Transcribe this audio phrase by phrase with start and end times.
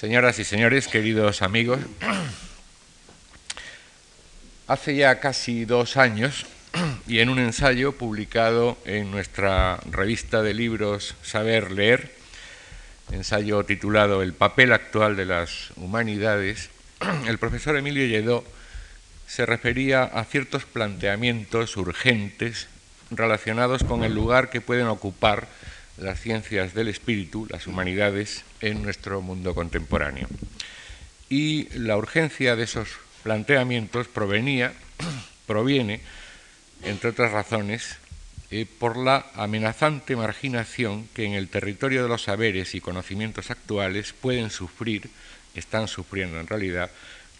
[0.00, 1.78] Señoras y señores, queridos amigos,
[4.66, 6.46] hace ya casi dos años
[7.06, 12.14] y en un ensayo publicado en nuestra revista de libros Saber Leer,
[13.12, 16.70] ensayo titulado El papel actual de las humanidades,
[17.26, 18.42] el profesor Emilio Lledó
[19.26, 22.68] se refería a ciertos planteamientos urgentes
[23.10, 25.46] relacionados con el lugar que pueden ocupar
[25.98, 30.28] las ciencias del espíritu, las humanidades, en nuestro mundo contemporáneo.
[31.28, 32.88] Y la urgencia de esos
[33.22, 34.72] planteamientos provenía,
[35.46, 36.00] proviene,
[36.82, 37.96] entre otras razones,
[38.50, 44.12] eh, por la amenazante marginación que en el territorio de los saberes y conocimientos actuales
[44.12, 45.08] pueden sufrir,
[45.54, 46.90] están sufriendo en realidad,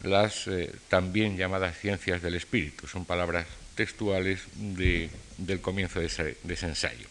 [0.03, 2.87] las eh, también llamadas ciencias del espíritu.
[2.87, 7.07] Son palabras textuales del comienzo de ese, ensayo.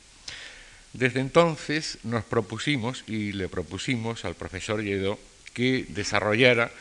[0.93, 5.19] Desde entonces nos propusimos y le propusimos al profesor Lledó
[5.53, 6.71] que desarrollara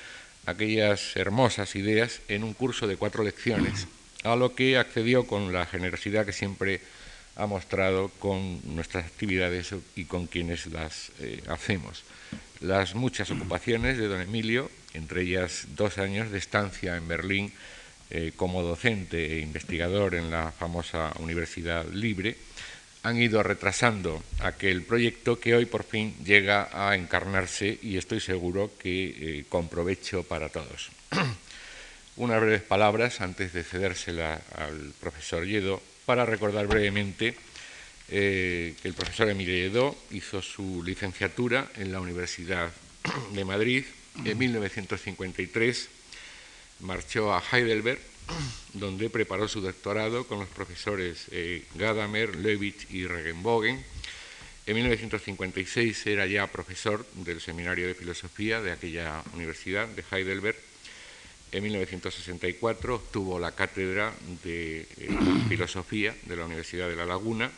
[0.46, 3.86] aquellas hermosas ideas en un curso de cuatro lecciones,
[4.24, 6.80] a lo que accedió con la generosidad que siempre
[7.36, 12.02] ha mostrado con nuestras actividades y con quienes las eh, hacemos.
[12.60, 17.52] Las muchas ocupaciones de don Emilio, entre ellas dos años de estancia en Berlín
[18.10, 22.36] eh, como docente e investigador en la famosa Universidad Libre,
[23.08, 28.70] han ido retrasando aquel proyecto que hoy por fin llega a encarnarse y estoy seguro
[28.78, 30.90] que eh, con provecho para todos.
[32.16, 37.34] Unas breves palabras antes de cedérsela al profesor Lledo para recordar brevemente
[38.10, 42.70] eh, que el profesor Emilio Lledó hizo su licenciatura en la Universidad
[43.32, 43.84] de Madrid
[44.24, 45.88] en 1953
[46.80, 48.00] marchó a Heidelberg,
[48.74, 53.84] donde preparó su doctorado con los profesores eh, Gadamer, Levitch y Regenbogen.
[54.66, 60.56] En 1956 era ya profesor del Seminario de Filosofía de aquella universidad de Heidelberg.
[61.50, 64.12] En 1964 obtuvo la cátedra
[64.44, 64.86] de eh,
[65.48, 67.50] Filosofía de la Universidad de La Laguna,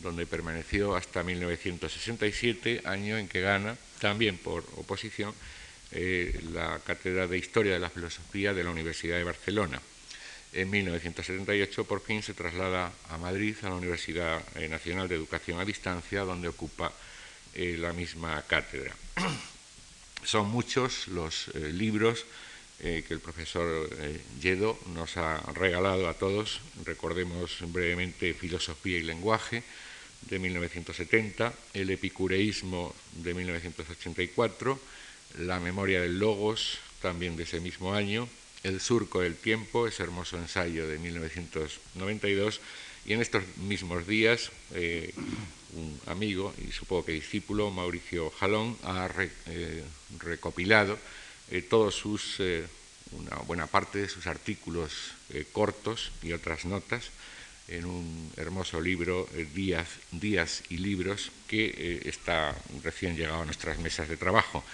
[0.00, 5.32] donde permaneció hasta 1967, año en que gana, también por oposición,
[5.92, 9.80] eh, la Cátedra de Historia de la Filosofía de la Universidad de Barcelona.
[10.54, 15.58] En 1978 por fin se traslada a Madrid, a la Universidad eh, Nacional de Educación
[15.58, 16.92] a Distancia, donde ocupa
[17.54, 18.94] eh, la misma cátedra.
[20.24, 22.24] Son muchos los libros
[22.78, 23.88] que el profesor
[24.40, 26.60] Yedo nos ha regalado a todos.
[26.84, 29.62] Recordemos brevemente Filosofía y Lenguaje
[30.22, 34.80] de 1970, El Epicureísmo de 1984,
[35.40, 38.28] la memoria del Logos, también de ese mismo año,
[38.64, 42.60] El surco del tiempo, ese hermoso ensayo de 1992,
[43.04, 45.12] y en estos mismos días eh,
[45.74, 49.10] un amigo y supongo que discípulo, Mauricio Jalón, ha
[49.46, 49.84] eh,
[50.18, 50.98] recopilado
[51.50, 52.40] eh, todos sus,
[53.12, 55.12] una buena parte de sus artículos
[55.52, 57.10] cortos y otras notas
[57.68, 64.08] en un hermoso libro, Días, Días y Libros, que está recién llegado a nuestras mesas
[64.08, 64.64] de trabajo.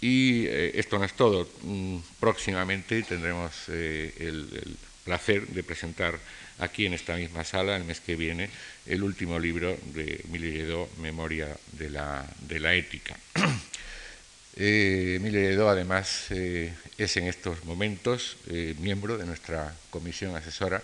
[0.00, 1.48] Y eh, esto no es todo.
[1.62, 6.18] Mm, próximamente tendremos eh, el, placer de presentar
[6.58, 8.50] aquí en esta misma sala, el mes que viene,
[8.84, 13.16] el último libro de Emilio Memoria de la, de la Ética.
[14.56, 18.36] eh, Emilio además, eh, es en estos momentos
[18.80, 20.82] miembro de nuestra comisión asesora,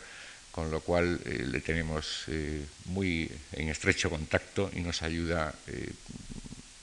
[0.51, 2.25] con lo cual le tenemos
[2.87, 5.53] muy en estrecho contacto y nos ayuda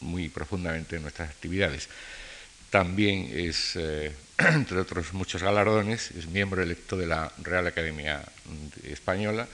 [0.01, 1.87] muy profundamente en nuestras actividades.
[2.71, 8.23] También es, eh, entre otros muchos galardones, es miembro electo de la Real Academia
[8.83, 9.47] Española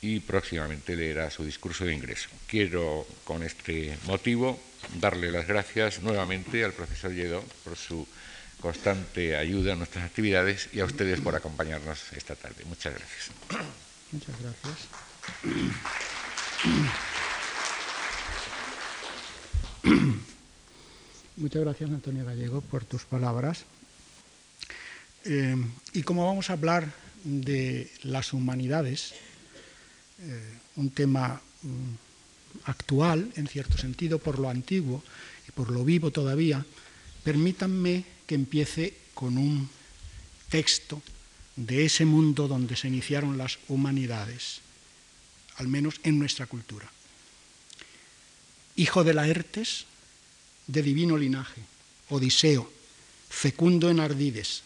[0.00, 2.30] y próximamente leerá su discurso de ingreso.
[2.46, 4.58] Quiero, con este motivo,
[5.00, 8.06] darle las gracias nuevamente al profesor Lledó por su
[8.60, 12.64] constante ayuda en nuestras actividades y a ustedes por acompañarnos esta tarde.
[12.66, 13.30] Muchas gracias.
[14.12, 14.88] Muchas gracias.
[21.40, 23.64] Muchas gracias, Antonio Gallego, por tus palabras.
[25.24, 25.56] Eh,
[25.94, 26.92] y como vamos a hablar
[27.24, 29.14] de las humanidades,
[30.20, 35.02] eh, un tema mm, actual, en cierto sentido, por lo antiguo
[35.48, 36.66] y por lo vivo todavía,
[37.24, 39.70] permítanme que empiece con un
[40.50, 41.00] texto
[41.56, 44.60] de ese mundo donde se iniciaron las humanidades,
[45.56, 46.92] al menos en nuestra cultura.
[48.76, 49.86] Hijo de Laertes,
[50.70, 51.62] de divino linaje,
[52.08, 52.70] Odiseo,
[53.28, 54.62] fecundo en ardides.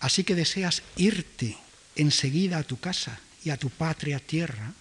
[0.00, 1.56] Así que deseas irte
[1.96, 4.72] enseguida a tu casa y a tu patria tierra.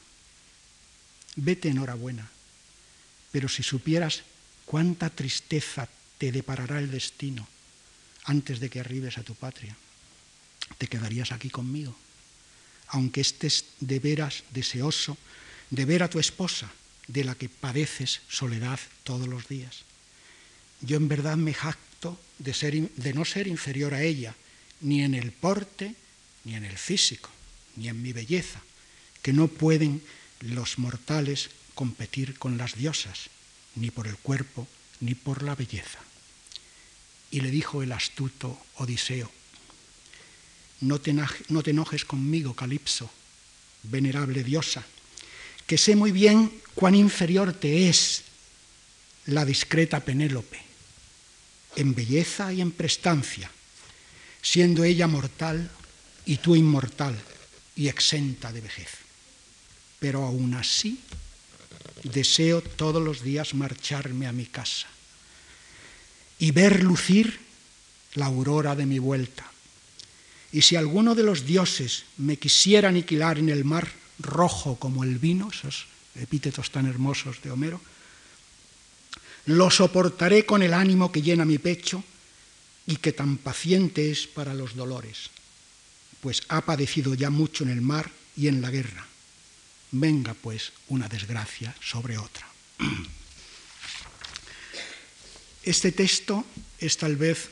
[1.36, 2.30] Vete enhorabuena,
[3.32, 4.24] pero si supieras
[4.66, 5.88] cuánta tristeza
[6.18, 7.48] te deparará el destino
[8.26, 9.76] antes de que arribes a tu patria.
[10.78, 11.96] Te quedarías aquí conmigo,
[12.88, 15.18] aunque estés de veras deseoso
[15.70, 16.72] de ver a tu esposa,
[17.08, 19.89] de la que padeces soledad todos los días.
[20.82, 24.36] Yo en verdad me jacto de, no ser inferior a ella,
[24.82, 25.96] ni en el porte,
[26.46, 27.30] ni en el físico,
[27.76, 28.62] ni en mi belleza,
[29.22, 30.02] que no pueden
[30.40, 33.30] los mortales competir con las diosas,
[33.76, 34.68] ni por el cuerpo,
[35.02, 36.00] ni por la belleza.
[37.32, 39.30] Y le dijo el astuto Odiseo,
[40.82, 43.12] no te, no te enojes conmigo, Calipso,
[43.84, 44.86] venerable diosa,
[45.68, 48.24] que sé muy bien cuán inferior te es
[49.26, 50.69] la discreta Penélope,
[51.76, 53.50] en belleza y en prestancia,
[54.42, 55.70] siendo ella mortal
[56.26, 57.18] y tú inmortal
[57.76, 58.90] y exenta de vejez.
[60.00, 61.00] Pero aún así
[62.04, 64.88] deseo todos los días marcharme a mi casa
[66.40, 67.40] y ver lucir
[68.16, 69.46] la aurora de mi vuelta.
[70.52, 75.20] Y si alguno de los dioses me quisiera aniquilar en el mar rojo como el
[75.20, 75.86] vino, esos
[76.16, 77.82] epítetos tan hermosos de Homero,
[79.50, 82.04] lo soportaré con el ánimo que llena mi pecho
[82.86, 85.32] y que tan paciente es para los dolores,
[86.22, 89.08] pues ha padecido ya mucho en el mar y en la guerra.
[89.92, 92.48] Venga pues una desgracia sobre otra.
[95.62, 96.46] Este texto
[96.80, 97.50] es tal vez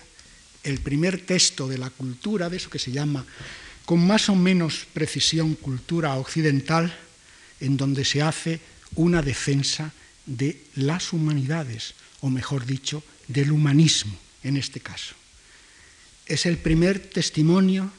[0.63, 3.25] el primer texto de la cultura, de eso que se llama
[3.85, 6.95] con más o menos precisión cultura occidental,
[7.59, 8.61] en donde se hace
[8.95, 9.93] una defensa
[10.27, 15.15] de las humanidades, o mejor dicho, del humanismo en este caso.
[16.25, 17.91] Es el primer testimonio,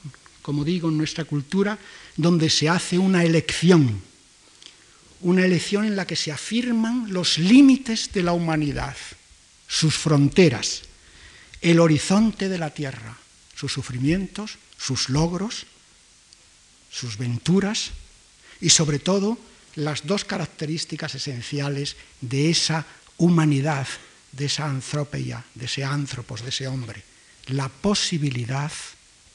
[0.42, 1.78] como digo, en nuestra cultura,
[2.16, 4.00] donde se hace una elección,
[5.20, 8.96] una elección en la que se afirman los límites de la humanidad,
[9.66, 10.82] sus fronteras,
[11.60, 13.18] el horizonte de la tierra,
[13.54, 15.66] sus sufrimientos, sus logros,
[16.90, 17.90] sus venturas
[18.60, 19.38] y sobre todo
[19.78, 22.84] las dos características esenciales de esa
[23.16, 23.86] humanidad,
[24.32, 27.04] de esa antropeia, de ese antropos, de ese hombre,
[27.46, 28.72] la posibilidad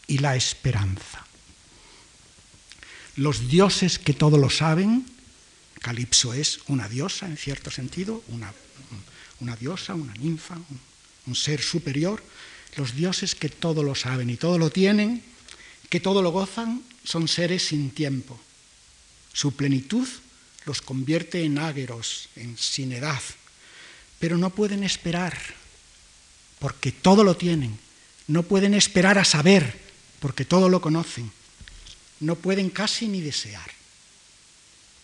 [0.05, 1.25] y la esperanza.
[3.15, 5.05] Los dioses que todo lo saben,
[5.79, 8.53] Calipso es una diosa en cierto sentido, una,
[9.39, 10.79] una diosa, una ninfa, un,
[11.27, 12.21] un ser superior,
[12.75, 15.23] los dioses que todo lo saben y todo lo tienen,
[15.89, 18.37] que todo lo gozan, son seres sin tiempo.
[19.31, 20.07] Su plenitud
[20.65, 23.21] los convierte en águeros, en sin edad,
[24.19, 25.37] pero no pueden esperar,
[26.59, 27.77] porque todo lo tienen.
[28.27, 29.79] No pueden esperar a saber,
[30.19, 31.31] porque todo lo conocen.
[32.21, 33.69] No pueden casi ni desear.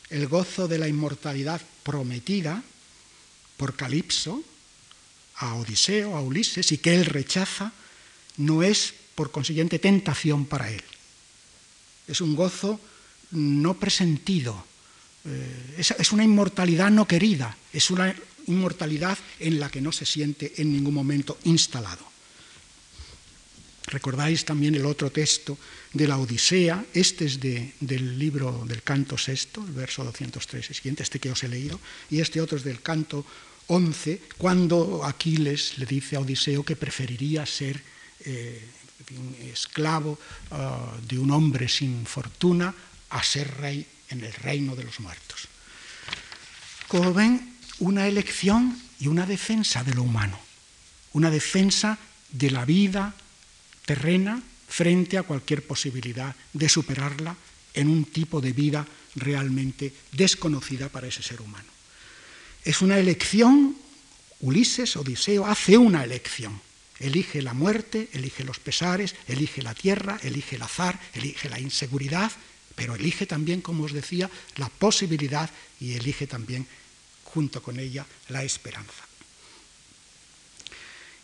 [0.09, 2.63] El gozo de la inmortalidad prometida
[3.57, 4.41] por Calipso
[5.35, 7.71] a Odiseo, a Ulises, y que él rechaza,
[8.37, 10.83] no es por consiguiente tentación para él.
[12.07, 12.79] Es un gozo
[13.31, 14.65] no presentido,
[15.25, 18.15] eh, es, una inmortalidad no querida, es una
[18.47, 22.07] inmortalidad en la que no se siente en ningún momento instalado.
[23.87, 25.57] Recordáis también el otro texto
[25.93, 31.19] de la Odisea, este es del libro del canto sexto, el verso 203 siguiente, este
[31.19, 31.79] que os he leído,
[32.09, 33.25] y este otro es del canto
[33.67, 37.81] 11, cuando Aquiles le dice a Odiseo que preferiría ser
[38.25, 38.61] eh,
[39.51, 40.19] esclavo
[40.51, 42.73] ah, de un hombre sin fortuna
[43.09, 45.47] a ser rey en el reino de los muertos.
[46.87, 50.39] Como ven, una elección y una defensa de lo humano,
[51.13, 51.97] una defensa
[52.31, 53.13] de la vida
[53.85, 57.35] terrena frente a cualquier posibilidad de superarla
[57.73, 58.85] en un tipo de vida
[59.15, 61.69] realmente desconocida para ese ser humano.
[62.63, 63.75] Es una elección,
[64.41, 66.61] Ulises, Odiseo, hace una elección.
[66.99, 72.31] Elige la muerte, elige los pesares, elige la tierra, elige el azar, elige la inseguridad,
[72.79, 75.51] pero elige también, como os decía, la posibilidad
[75.83, 76.65] y elige también,
[77.25, 79.03] junto con ella, la esperanza.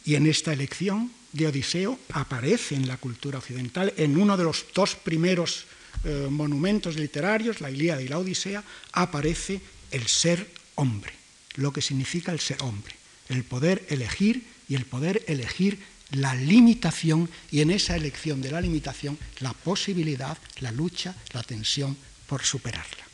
[0.04, 4.66] Y en esta elección de Odiseo aparece en la cultura occidental, en uno de los
[4.76, 5.64] dos primeros
[6.04, 12.32] eh, monumentos literarios, la Ilíada y la Odisea, aparece el ser hombre lo que significa
[12.32, 12.96] el ser hombre,
[13.30, 15.80] el poder elegir y el poder elegir
[16.12, 21.98] la limitación y en esa elección de la limitación la posibilidad, la lucha, la tensión
[22.28, 23.06] por superarla.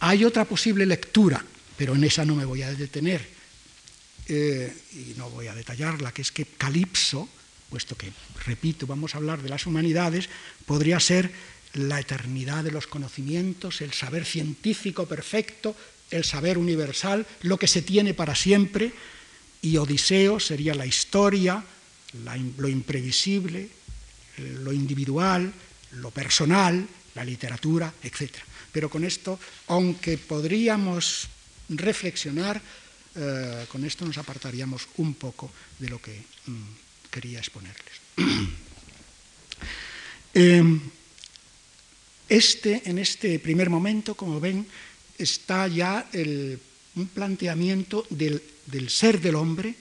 [0.00, 1.44] Hay otra posible lectura,
[1.76, 3.26] pero en esa no me voy a detener
[4.28, 7.28] eh, y no voy a detallarla, que es que Calipso,
[7.68, 8.12] puesto que,
[8.46, 10.28] repito, vamos a hablar de las humanidades,
[10.66, 11.32] podría ser
[11.74, 15.74] la eternidad de los conocimientos, el saber científico perfecto,
[16.10, 18.92] el saber universal, lo que se tiene para siempre,
[19.62, 21.62] y Odiseo sería la historia,
[22.56, 23.68] lo imprevisible,
[24.62, 25.52] lo individual,
[25.92, 28.30] lo personal, la literatura, etc.
[28.72, 29.38] Pero con esto,
[29.68, 31.28] aunque podríamos
[31.68, 32.60] reflexionar,
[33.14, 37.98] eh, con esto nos apartaríamos un poco de lo que mm, quería exponerles.
[40.34, 40.80] Em,
[42.28, 44.66] este, en este primer momento, como ven,
[45.18, 49.74] está ya un planteamiento del, del ser del hombre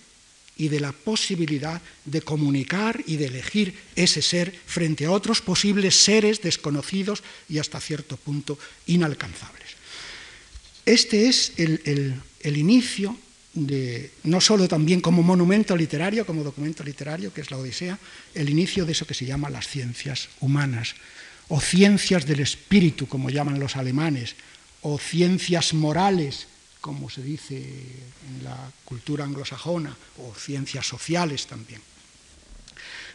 [0.58, 5.96] y de la posibilidad de comunicar y de elegir ese ser frente a otros posibles
[5.96, 9.78] seres desconocidos y hasta cierto punto inalcanzables.
[10.86, 13.16] Este es el, inicio
[13.54, 18.00] de, no solo también como monumento literario, como documento literario, que es la Odisea,
[18.34, 20.96] el inicio de eso que se llama las ciencias humanas,
[21.50, 24.36] o ciencias del espíritu, como llaman los alemanes,
[24.82, 26.48] o ciencias morales,
[26.88, 29.92] como se dice en la cultura anglosajona,
[30.24, 31.82] o ciencias sociales también.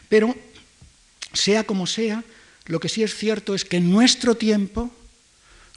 [0.07, 0.37] Pero,
[1.33, 2.23] sea como sea,
[2.65, 4.93] lo que sí es cierto es que en nuestro tiempo,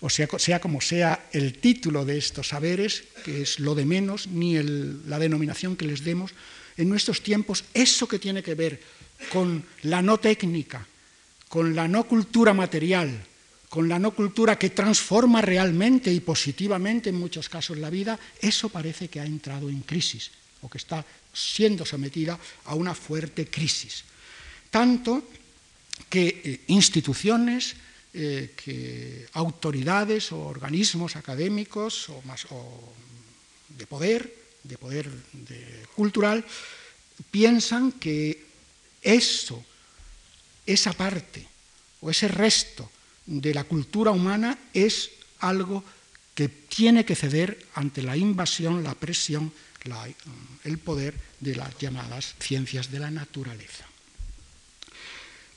[0.01, 4.27] o sea, sea como sea el título de estos saberes, que es lo de menos,
[4.27, 6.37] ni la denominación que les demos,
[6.77, 8.79] en nuestros tiempos eso que tiene que ver
[9.33, 10.87] con la no técnica,
[11.49, 13.25] con la no cultura material,
[13.69, 18.69] con la no cultura que transforma realmente y positivamente en muchos casos la vida, eso
[18.69, 20.31] parece que ha entrado en crisis
[20.63, 24.05] o que está siendo sometida a una fuerte crisis.
[24.71, 25.25] Tanto
[26.09, 27.75] que eh, instituciones,
[28.15, 32.47] eh, que autoridades o organismos académicos o, más,
[33.69, 34.33] de poder,
[34.63, 35.11] de poder
[35.95, 36.45] cultural,
[37.31, 38.47] piensan que
[39.03, 39.63] eso,
[40.65, 41.47] esa parte
[42.01, 42.91] o ese resto
[43.27, 45.85] de la cultura humana es algo
[46.35, 49.53] que tiene que ceder ante la invasión, la presión,
[50.65, 53.87] el poder de las llamadas ciencias de la naturaleza.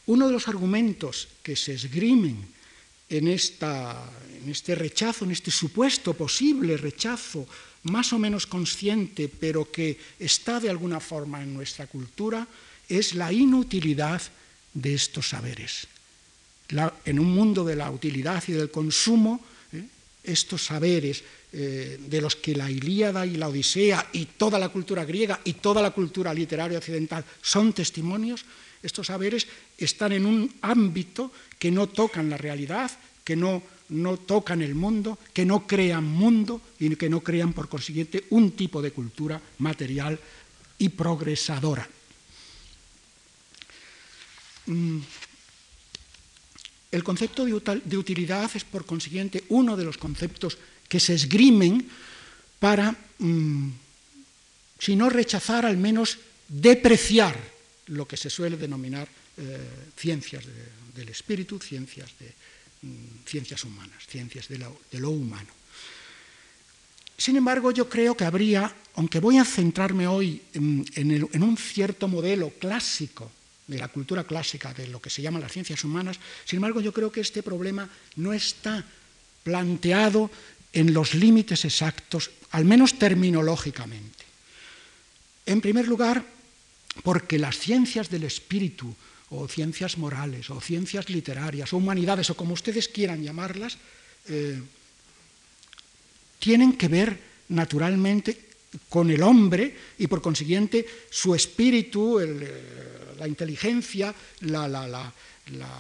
[0.06, 2.48] Uno de los argumentos que se esgrimen
[3.10, 7.48] en, en este rechazo, en este supuesto posible rechazo
[7.84, 12.48] más o menos consciente, pero que está de alguna forma en nuestra cultura,
[12.88, 14.22] es la inutilidad
[14.74, 15.88] de estos saberes
[17.06, 19.42] en un mundo de la utilidad y del consumo,
[19.74, 19.84] ¿eh?
[20.24, 25.04] estos saberes eh, de los que la Ilíada y la Odisea y toda la cultura
[25.04, 28.46] griega y toda la cultura literaria occidental son testimonios,
[28.84, 29.48] estos saberes
[29.78, 32.92] están en un ámbito que no tocan la realidad,
[33.24, 37.68] que no, no tocan el mundo, que no crean mundo y que no crean, por
[37.68, 40.20] consiguiente, un tipo de cultura material
[40.78, 41.90] y progresadora.
[44.68, 45.00] Mm,
[46.92, 51.88] el concepto de utilidad es, por consiguiente, uno de los conceptos que se esgrimen
[52.58, 53.70] para, mm,
[54.80, 56.18] si no rechazar, al menos
[56.48, 57.38] depreciar
[57.88, 60.44] lo que se suele denominar eh, ciencias
[60.94, 62.34] del espíritu, ciencias, de,
[62.82, 65.54] mm, ciencias humanas, ciencias de lo, humano.
[67.18, 72.50] Sin embargo, yo creo que habría, aunque voy a centrarme hoy en un cierto modelo
[72.60, 73.32] clásico
[73.70, 76.20] de la cultura clásica, de lo que se llaman las ciencias humanas.
[76.44, 78.84] Sin embargo, yo creo que este problema no está
[79.44, 80.32] planteado
[80.74, 84.26] en los límites exactos, al menos terminológicamente.
[85.46, 86.26] En primer lugar,
[87.04, 88.94] porque las ciencias del espíritu,
[89.30, 93.78] o ciencias morales, o ciencias literarias, o humanidades, o como ustedes quieran llamarlas,
[94.28, 94.60] eh,
[96.40, 98.50] tienen que ver naturalmente
[98.90, 102.48] con el hombre y por consiguiente su espíritu, el,
[103.20, 105.14] la inteligencia, la,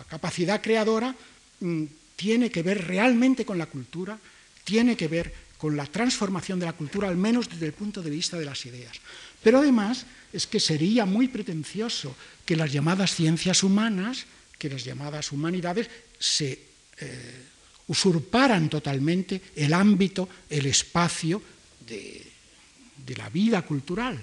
[0.07, 1.15] capacidad creadora,
[1.59, 1.83] mm,
[2.15, 4.19] tiene que ver realmente con la cultura,
[4.63, 8.09] tiene que ver con la transformación de la cultura, al menos desde el punto de
[8.09, 8.95] vista de las ideas.
[9.41, 12.15] Pero además es que sería muy pretencioso
[12.45, 14.25] que las llamadas ciencias humanas,
[14.57, 16.59] que las llamadas humanidades, se
[16.99, 17.43] eh,
[17.87, 21.41] usurparan totalmente el ámbito, el espacio
[21.87, 24.19] de la vida cultural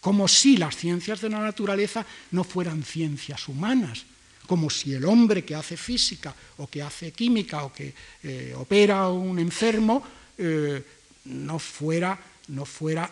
[0.00, 4.04] como si las ciencias de la naturaleza no fueran ciencias humanas,
[4.46, 9.00] como si el hombre que hace física o que hace química o que eh, opera
[9.04, 10.02] a un enfermo
[10.38, 10.82] eh,
[11.24, 13.10] no fuera, no fuera,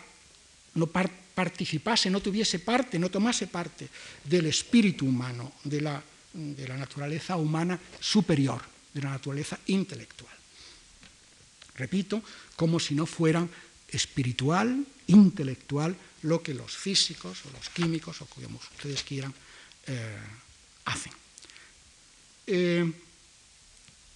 [0.75, 3.87] no participase, no tuviese parte, no tomase parte
[4.23, 6.01] del espíritu humano, de la,
[6.33, 8.61] de la naturaleza humana superior,
[8.93, 10.33] de la naturaleza intelectual.
[11.75, 12.23] Repito,
[12.55, 13.47] como si no fueran
[13.87, 19.33] espiritual, intelectual, lo que los físicos o los químicos o como ustedes quieran
[19.85, 20.17] eh,
[20.85, 21.13] hacen.
[22.47, 22.91] Eh,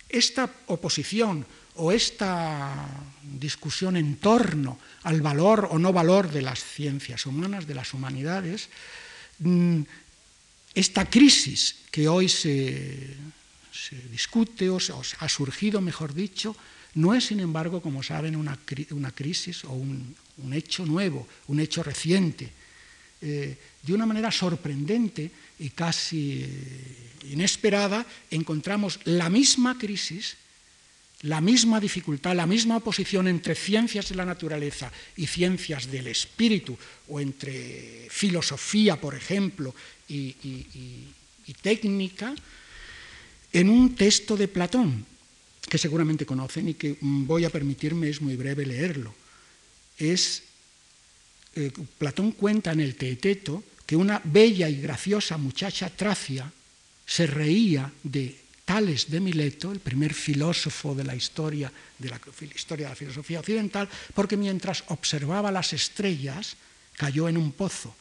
[0.09, 2.75] esta oposición o esta
[3.23, 8.67] discusión en torno al valor o no valor de las ciencias humanas, de las humanidades,
[9.39, 9.81] mm,
[10.75, 13.15] esta crisis que hoy se,
[14.11, 16.55] discute o ha surgido, mejor dicho,
[16.95, 18.57] no es, sin embargo, como saben, una,
[19.15, 20.15] crisis o un,
[20.53, 22.51] hecho nuevo, un hecho reciente.
[23.21, 25.29] Eh, de una manera sorprendente
[25.59, 30.35] y casi eh, inesperada, encontramos la misma crisis,
[31.21, 36.77] la misma dificultad, la misma oposición entre ciencias de la naturaleza y ciencias del espíritu,
[37.07, 39.73] o entre filosofía, por ejemplo,
[40.09, 40.33] y
[41.61, 42.33] técnica,
[43.53, 45.05] en un texto de Platón,
[45.69, 49.13] que seguramente conocen y que voy a permitirme, es muy breve leerlo.
[49.97, 50.43] Es,
[51.55, 56.51] eh, Platón cuenta en el Teeteto que una bella y graciosa muchacha tracia
[57.05, 62.19] se reía de Tales de Mileto, el primer filósofo de la historia de la
[62.55, 66.55] historia de la filosofía occidental, porque mientras observaba las estrellas
[66.95, 67.93] cayó en un pozo.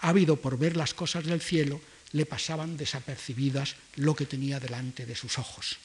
[0.00, 1.80] Ávido por ver las cosas del cielo,
[2.12, 5.76] le pasaban desapercibidas lo que tenía delante de sus ojos.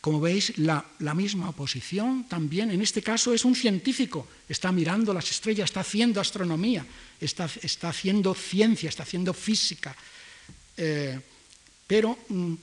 [0.00, 0.84] Como veis, la,
[1.14, 6.20] misma oposición también, en este caso es un científico, está mirando las estrellas, está haciendo
[6.20, 6.86] astronomía,
[7.20, 7.48] está,
[7.88, 9.96] haciendo ciencia, está haciendo física,
[10.76, 11.18] eh,
[11.86, 12.54] pero mm,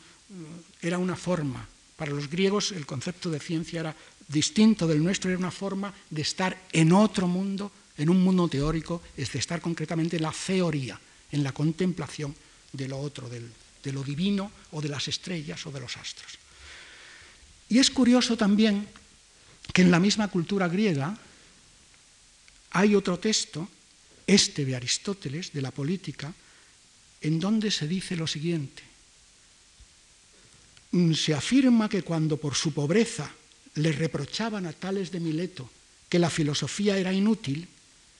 [0.81, 1.67] era una forma.
[1.95, 3.95] Para los griegos el concepto de ciencia era
[4.27, 9.01] distinto del nuestro, era una forma de estar en otro mundo, en un mundo teórico,
[9.17, 10.99] es de estar concretamente en la teoría,
[11.31, 12.35] en la contemplación
[12.71, 16.42] de lo otro, de lo divino o de las estrellas o de los astros.
[17.73, 18.85] Y es curioso también
[19.73, 21.17] que en la misma cultura griega
[22.69, 23.67] hay otro texto,
[24.27, 26.31] este de Aristóteles, de la política,
[27.19, 28.83] en donde se dice lo siguiente.
[30.91, 33.27] Mm, se afirma que cuando por su pobreza
[33.73, 35.67] le reprochaban a Tales de Mileto
[36.07, 37.67] que la filosofía era inútil,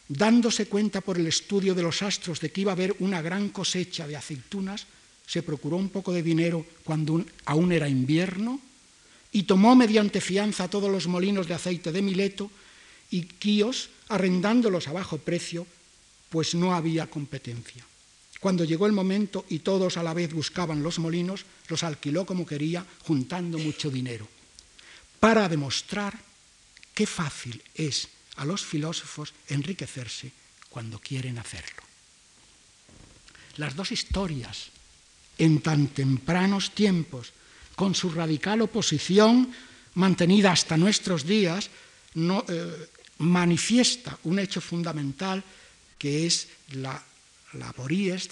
[0.09, 3.49] dándose cuenta por el estudio de los astros de que iba a haber una gran
[3.49, 4.87] cosecha de aceitunas,
[5.27, 8.59] se procuró un poco de dinero cuando aún era invierno
[9.33, 12.51] y tomó mediante fianza todos los molinos de aceite de Mileto
[13.09, 15.65] y Quíos, arrendándolos a bajo precio,
[16.29, 17.83] pues no había competencia.
[18.39, 22.45] Cuando llegó el momento y todos a la vez buscaban los molinos, los alquiló como
[22.45, 24.27] quería, juntando mucho dinero,
[25.19, 26.17] para demostrar
[26.93, 30.31] qué fácil es a los filósofos enriquecerse
[30.69, 31.81] cuando quieren hacerlo.
[33.57, 34.69] Las dos historias,
[35.37, 37.33] en tan tempranos tiempos,
[37.75, 39.51] con su radical oposición
[39.95, 41.69] mantenida hasta nuestros días,
[42.15, 45.43] eh, manifiesta un hecho fundamental
[45.97, 47.01] que es la,
[47.53, 47.73] la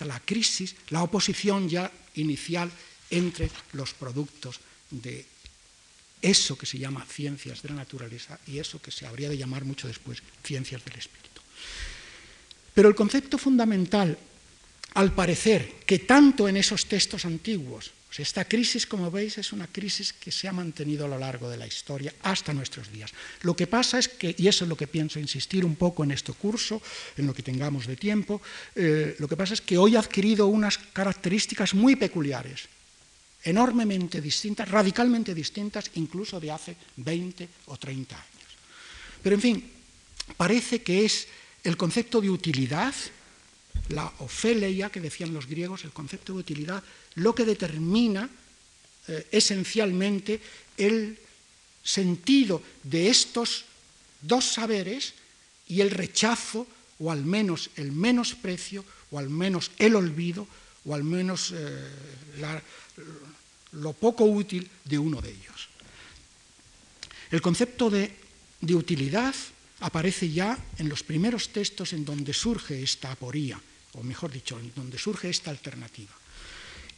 [0.05, 2.69] la crisis, la oposición ya inicial
[3.09, 5.25] entre los productos de
[6.21, 9.65] eso que se llama ciencias de la naturaleza y eso que se habría de llamar
[9.65, 11.41] mucho después ciencias del espíritu.
[12.73, 14.17] Pero el concepto fundamental,
[14.93, 19.71] al parecer, que tanto en esos textos antiguos pues esta crisis, como veis, es una
[19.71, 23.09] crisis que se ha mantenido a lo largo de la historia hasta nuestros días.
[23.43, 26.11] Lo que pasa es que, y eso es lo que pienso insistir un poco en
[26.11, 26.81] este curso,
[27.15, 28.41] en lo que tengamos de tiempo,
[28.75, 32.67] eh, lo que pasa es que hoy ha adquirido unas características muy peculiares,
[33.45, 38.51] enormemente distintas, radicalmente distintas, incluso de hace 20 o 30 años.
[39.23, 39.71] Pero, en fin,
[40.35, 41.29] parece que es
[41.63, 42.93] el concepto de utilidad,
[43.89, 46.83] la ofeleia que decían los griegos, el concepto de utilidad,
[47.15, 48.29] lo que determina
[49.07, 50.39] eh, esencialmente
[50.77, 51.17] el
[51.83, 53.65] sentido de estos
[54.21, 55.13] dos saberes
[55.67, 56.67] y el rechazo,
[56.99, 60.47] o al menos el menosprecio, o al menos el olvido,
[60.85, 61.89] o al menos eh,
[63.73, 65.69] lo poco útil de uno de ellos.
[67.31, 68.13] El concepto de,
[68.59, 69.33] de utilidad
[69.81, 73.59] aparece ya en los primeros textos en donde surge esta aporía,
[73.93, 76.13] o mejor dicho, en donde surge esta alternativa.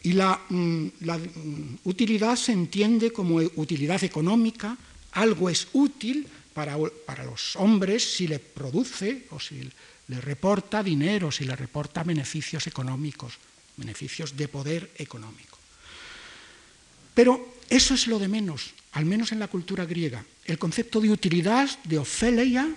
[0.04, 4.78] Y la, mm, mm, utilidad se entiende como utilidad económica,
[5.13, 9.63] algo es útil para, los hombres si le produce o si
[10.08, 13.39] le reporta dinero, si le reporta beneficios económicos,
[13.78, 15.58] beneficios de poder económico.
[17.13, 20.23] Pero eso es lo de menos, al menos en la cultura griega.
[20.45, 22.69] El concepto de utilidad, de Ophelia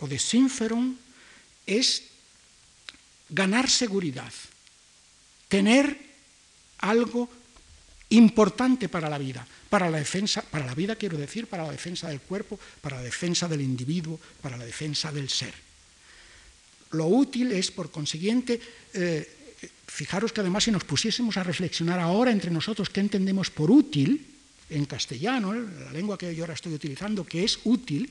[0.00, 0.98] o de Sinferon,
[1.66, 2.04] es
[3.28, 4.32] ganar seguridad,
[5.48, 5.96] tener
[6.78, 7.28] algo
[8.08, 12.08] importante para la vida, para la defensa, para la vida quiero decir, para la defensa
[12.08, 15.54] del cuerpo, para la defensa del individuo, para la defensa del ser.
[16.92, 18.60] Lo útil es, por consiguiente,
[18.94, 19.28] eh,
[19.86, 24.26] fijaros que además si nos pusiésemos a reflexionar ahora entre nosotros qué entendemos por útil,
[24.70, 28.10] en castellano, la lengua que yo ahora estoy utilizando, que es útil,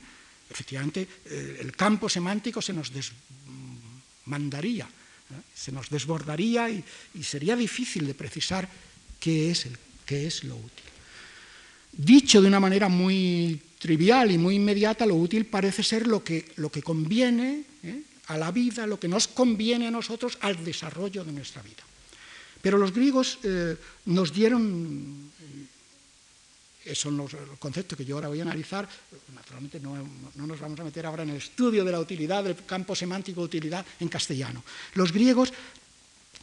[0.50, 5.42] efectivamente eh, el campo semántico se nos desmandaría, ¿eh?
[5.54, 6.84] se nos desbordaría y,
[7.22, 8.68] sería difícil de precisar
[9.18, 9.66] qué es,
[10.44, 10.84] lo útil.
[11.92, 16.44] Dicho de una manera muy trivial y muy inmediata, lo útil parece ser lo que,
[16.84, 18.02] conviene ¿eh?
[18.26, 21.84] a la vida, lo que nos conviene a nosotros al desarrollo de nuestra vida.
[22.60, 23.38] Pero los griegos
[24.04, 25.30] nos dieron
[26.94, 28.88] son los, conceptos que yo ahora voy a analizar.
[29.34, 29.96] Naturalmente no,
[30.34, 33.46] nos vamos a meter ahora en el estudio de la utilidad, del campo semántico de
[33.46, 34.64] utilidad en castellano.
[34.94, 35.52] Los griegos,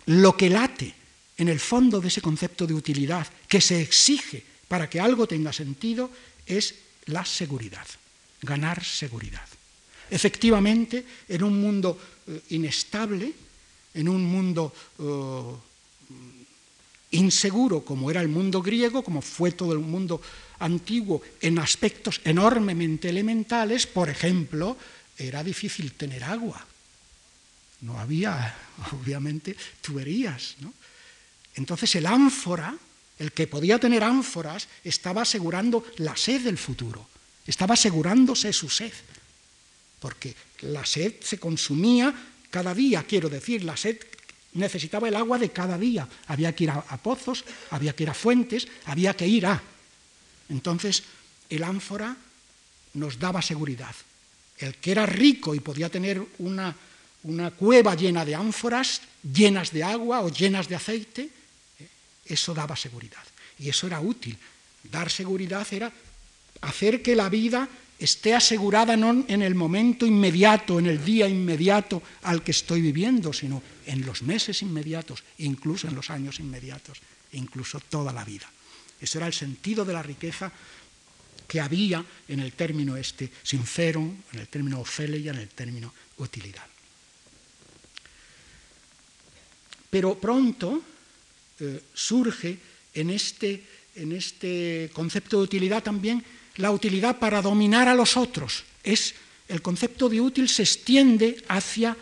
[0.08, 0.94] lo que late
[1.38, 5.54] en el fondo de ese concepto de utilidad que se exige para que algo tenga
[5.54, 6.10] sentido
[6.46, 7.86] es la seguridad,
[8.42, 9.48] ganar seguridad.
[10.10, 13.34] Efectivamente, en un mundo eh, inestable,
[13.94, 15.68] en un mundo eh,
[17.12, 20.22] inseguro como era el mundo griego, como fue todo el mundo
[20.60, 24.78] antiguo en aspectos enormemente elementales, por ejemplo,
[25.18, 26.66] era difícil tener agua.
[27.82, 28.56] No había,
[28.92, 30.56] obviamente, tuberías.
[31.56, 32.76] Entonces el ánfora,
[33.20, 37.08] el que podía tener ánforas, estaba asegurando la sed del futuro,
[37.46, 38.94] estaba asegurándose su sed,
[40.00, 42.14] porque la sed se consumía
[42.50, 43.98] cada día, quiero decir, la sed
[44.58, 46.08] necesitaba el agua de cada día.
[46.28, 49.62] Había que ir a, pozos, había que ir a fuentes, había que ir a.
[50.50, 51.04] Entonces,
[51.50, 52.16] el ánfora
[52.94, 53.96] nos daba seguridad.
[54.58, 56.76] El que era rico y podía tener una,
[57.24, 61.30] una cueva llena de ánforas, llenas de agua o llenas de aceite,
[61.80, 61.88] eh,
[62.26, 63.24] eso daba seguridad.
[63.60, 64.38] Y eso era útil.
[64.84, 65.92] Dar seguridad era
[66.62, 67.68] hacer que la vida
[68.00, 73.34] esté asegurada no en el momento inmediato, en el día inmediato al que estoy viviendo,
[73.34, 77.00] sino en los meses inmediatos, incluso en los años inmediatos,
[77.34, 78.50] incluso toda la vida.
[79.00, 80.52] Ese era el sentido de la riqueza
[81.48, 84.02] que había en el término este sincero,
[84.34, 86.66] en el término y en el término utilidad.
[89.90, 90.84] Pero pronto
[91.60, 92.60] eh, surge
[92.94, 93.64] en este,
[93.96, 96.24] en este concepto de utilidad también
[96.58, 98.64] la utilidad para dominar a los otros.
[98.84, 99.16] Es
[99.48, 101.96] el concepto de útil se extiende hacia,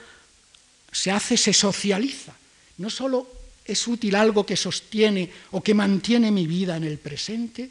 [0.92, 2.34] se hace, se socializa.
[2.78, 3.28] No solo
[3.64, 7.70] es útil algo que sostiene o que mantiene mi vida en el presente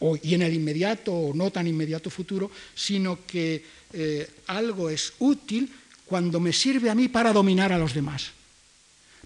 [0.00, 5.14] o, y en el inmediato o no tan inmediato futuro, sino que eh, algo es
[5.18, 5.70] útil
[6.06, 8.30] cuando me sirve a mí para dominar a los demás.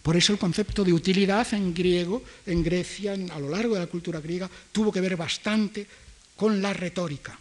[0.03, 3.87] Por eso el concepto de utilidad en griego, en Grecia, a lo largo de la
[3.87, 5.87] cultura griega, tuvo que ver bastante
[6.37, 7.39] con la retórica.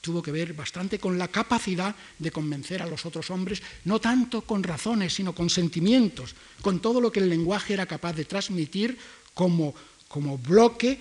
[0.00, 4.42] Tuvo que ver bastante con la capacidad de convencer a los otros hombres, no tanto
[4.42, 8.96] con razones, sino con sentimientos, con todo lo que el lenguaje era capaz de transmitir
[9.34, 9.74] como,
[10.06, 11.00] como bloque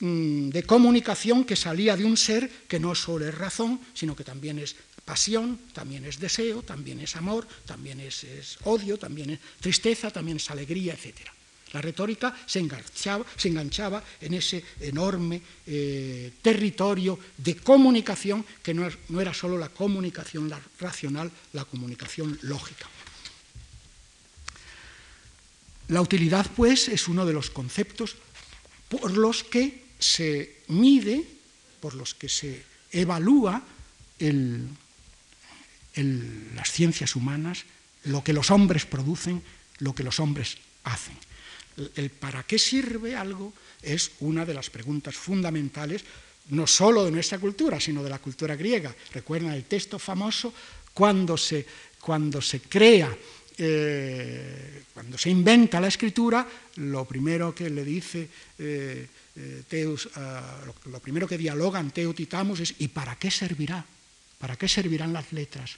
[0.00, 4.24] mm, de comunicación que salía de un ser que no solo es razón, sino que
[4.24, 9.40] también es pasión, también es deseo, también es amor, también es, es odio, también es
[9.60, 11.32] tristeza, también es alegría, etcétera.
[11.72, 18.86] La retórica se enganchaba, en ese enorme eh, territorio de comunicación que no,
[19.20, 22.86] era solo la comunicación racional, la comunicación lógica.
[25.88, 28.16] La utilidad, pues, es uno de los conceptos
[28.88, 31.24] por los que se mide,
[31.80, 33.62] por los que se evalúa
[35.96, 37.64] las ciencias humanas,
[38.04, 39.42] lo que los hombres producen,
[39.78, 41.16] lo que los hombres hacen
[41.96, 46.04] el para qué sirve algo es una de las preguntas fundamentales,
[46.50, 48.94] no solo de nuestra cultura, sino de la cultura griega.
[49.12, 50.52] Recuerdan el texto famoso
[50.94, 51.66] cuando se,
[52.00, 53.16] cuando se crea,
[53.58, 59.06] eh, cuando se inventa la escritura, lo primero que le dice eh,
[59.36, 60.08] eh, Teus,
[60.86, 62.28] lo, primero que dialogan Teut y
[62.60, 63.84] es ¿y para qué servirá?
[64.38, 65.76] ¿Para qué servirán las letras?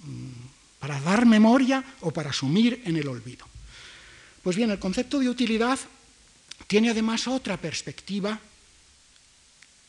[0.00, 3.53] Mm, ¿Para dar memoria o para sumir en el olvido?
[4.44, 5.78] Pues bien, el concepto de utilidad
[6.66, 8.38] tiene además otra perspectiva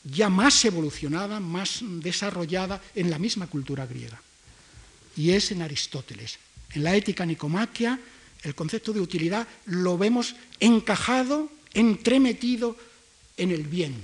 [0.02, 4.18] ya más evolucionada, más desarrollada en la misma cultura griega,
[5.14, 6.38] y es en Aristóteles.
[6.72, 8.00] En la ética nicomaquia,
[8.44, 12.78] el concepto de utilidad lo vemos encajado, entremetido
[13.36, 13.94] en el bien.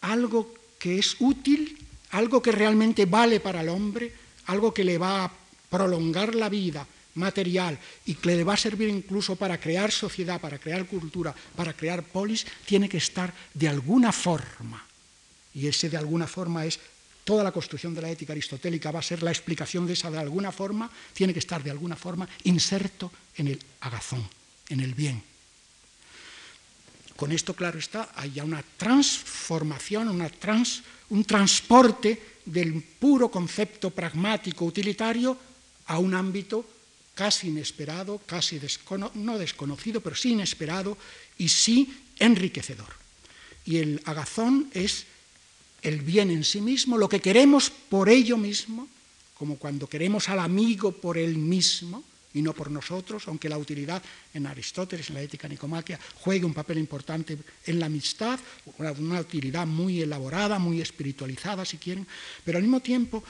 [0.00, 1.76] Algo que es útil,
[2.12, 4.14] algo que realmente vale para el hombre,
[4.46, 5.32] algo que le va a
[5.68, 10.58] prolongar la vida, material y que le va a servir incluso para crear sociedad, para
[10.58, 14.84] crear cultura, para crear polis, tiene que estar de alguna forma.
[15.54, 16.78] Y ese de alguna forma es
[17.24, 20.18] toda la construcción de la ética aristotélica va a ser la explicación de esa de
[20.18, 24.26] alguna forma, tiene que estar de alguna forma inserto en el agazón,
[24.68, 25.22] en el bien.
[27.16, 30.30] Con esto, claro está, hay ya una transformación, una
[31.10, 35.36] un transporte del puro concepto pragmático utilitario
[35.86, 36.64] a un ámbito
[37.14, 38.60] casi inesperado, casi
[39.14, 40.96] no desconocido, pero sí inesperado
[41.38, 42.88] y sí enriquecedor.
[43.64, 45.06] Y el agazón es
[45.82, 48.88] el bien en sí mismo, lo que queremos por ello mismo,
[49.38, 54.02] como cuando queremos al amigo por él mismo y no por nosotros, aunque la utilidad
[54.34, 58.38] en Aristóteles, en la ética nicomaquia, juegue un papel importante en la amistad,
[58.78, 62.06] una, utilidad muy elaborada, muy espiritualizada, si quieren,
[62.44, 63.24] pero al mismo tiempo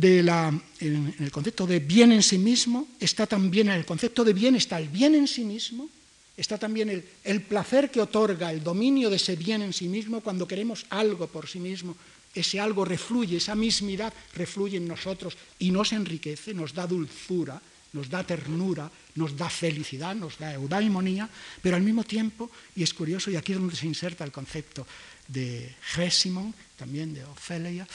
[0.00, 4.78] en, el concepto de bien en sí mismo, está también el concepto de bien, está
[4.78, 5.88] el bien en sí mismo,
[6.36, 10.20] está también el, el, placer que otorga el dominio de ese bien en sí mismo
[10.20, 11.96] cuando queremos algo por sí mismo.
[12.34, 18.10] Ese algo refluye, esa mismidad refluye en nosotros y nos enriquece, nos da dulzura, nos
[18.10, 21.30] da ternura, nos da felicidad, nos da eudaimonía,
[21.62, 24.84] pero al mismo tiempo, y es curioso, y aquí es donde se inserta el concepto
[25.28, 27.86] de Gésimon, también de Ofelia,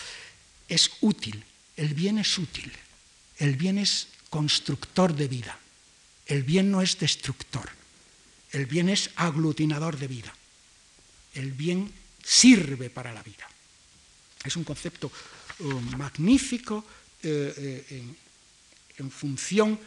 [0.70, 1.44] es útil,
[1.80, 2.72] el bien es útil,
[3.40, 5.58] el bien es constructor de vida,
[6.28, 7.80] el bien no es destructor.
[8.52, 10.34] El bien es aglutinador de vida.
[11.34, 11.92] El bien
[12.24, 13.48] sirve para la vida.
[14.44, 15.12] Es un concepto
[15.60, 15.64] eh,
[15.98, 16.84] magnífico
[17.22, 18.04] eh, eh,
[18.98, 19.80] en, función,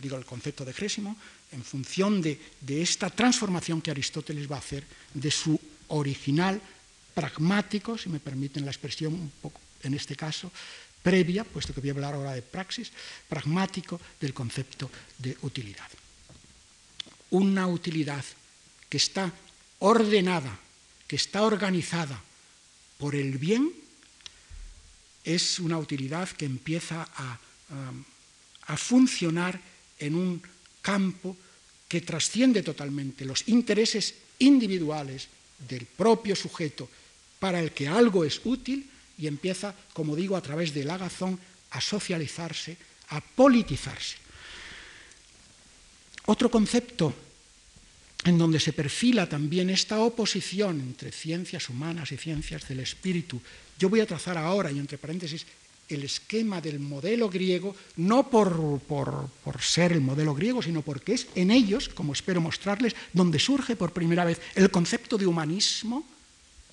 [0.00, 1.16] digo el concepto de Crésimo,
[1.52, 6.60] en función de, esta transformación que Aristóteles va a hacer de su original
[7.14, 10.50] pragmático, si me permiten la expresión un poco en este caso,
[11.02, 12.90] previa, puesto que voy a hablar ahora de praxis,
[13.28, 15.88] pragmático del concepto de utilidad.
[17.30, 18.24] Una utilidad
[18.88, 19.32] que está
[19.80, 20.58] ordenada,
[21.08, 22.22] que está organizada
[22.98, 23.72] por el bien,
[25.24, 27.38] es una utilidad que empieza a,
[28.76, 29.60] funcionar
[29.98, 30.42] en un
[30.80, 31.36] campo
[31.88, 35.28] que trasciende totalmente los intereses individuales
[35.68, 36.88] del propio sujeto
[37.38, 38.88] para el que algo es útil
[39.18, 41.38] y empieza, como digo, a través del agazón
[41.70, 42.76] a socializarse,
[43.08, 44.16] a politizarse.
[46.26, 47.14] Otro concepto
[48.24, 53.40] en donde se perfila también esta oposición entre ciencias humanas y ciencias del espíritu.
[53.78, 55.44] Yo voy a trazar ahora, y entre paréntesis,
[55.88, 59.28] el esquema del modelo griego, no por, por,
[59.60, 63.92] ser el modelo griego, sino porque es en ellos, como espero mostrarles, donde surge por
[63.92, 66.06] primera vez el concepto de humanismo,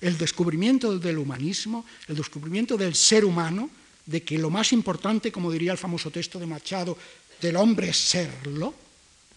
[0.00, 3.70] el descubrimiento del humanismo, el descubrimiento del ser humano,
[4.06, 6.96] de que lo más importante, como diría el famoso texto de Machado,
[7.40, 8.74] del hombre es serlo,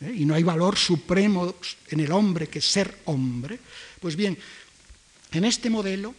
[0.01, 0.13] ¿eh?
[0.15, 1.55] y no hay valor supremo
[1.89, 3.59] en el hombre que ser hombre,
[3.99, 4.37] pues bien,
[5.31, 6.13] en este modelo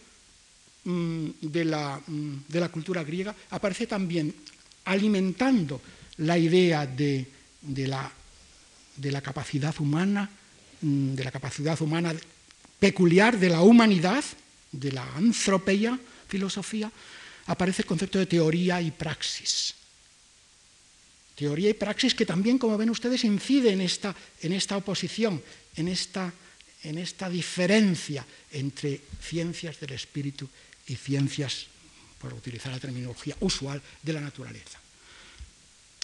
[0.83, 4.33] mm, de, la, mm, de, la, cultura griega aparece también
[4.85, 5.81] alimentando
[6.17, 7.27] la idea de,
[7.87, 10.29] la, capacidad humana,
[10.81, 12.13] mm, de la capacidad humana
[12.85, 14.23] peculiar de la humanidad,
[14.71, 15.97] de la antropeia,
[16.29, 16.91] filosofía,
[17.47, 19.73] aparece el concepto de teoría y praxis.
[21.33, 25.41] Teoría y praxis que también, como ven ustedes, incide en esta, en esta oposición,
[25.75, 26.31] en esta,
[26.83, 30.47] en esta diferencia entre ciencias del espíritu
[30.85, 31.65] y ciencias,
[32.21, 34.77] por utilizar la terminología usual, de la naturaleza.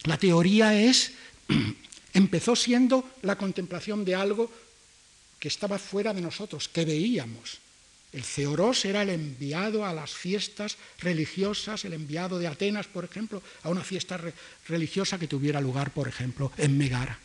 [0.06, 1.12] La teoría es,
[2.15, 4.50] empezó siendo la contemplación de algo
[5.41, 7.58] que estaba fuera de nosotros, que veíamos,
[8.13, 13.41] el Ceorós era el enviado a las fiestas religiosas, el enviado de Atenas, por ejemplo,
[13.63, 14.21] a una fiesta
[14.67, 17.17] religiosa que tuviera lugar, por ejemplo, en Megara.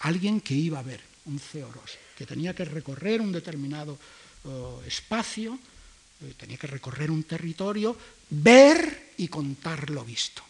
[0.00, 3.98] Alguien que iba a ver un Ceorós, que tenía que recorrer un determinado
[4.44, 5.58] oh, espacio,
[6.22, 7.96] eh, tenía que recorrer un territorio,
[8.30, 10.44] ver y contar lo visto.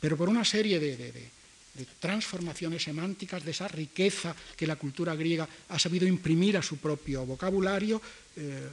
[0.00, 1.35] Pero por una serie de de
[1.84, 7.26] transformaciones semánticas, de esa riqueza que la cultura griega ha sabido imprimir a su propio
[7.26, 8.00] vocabulario,
[8.36, 8.68] eh,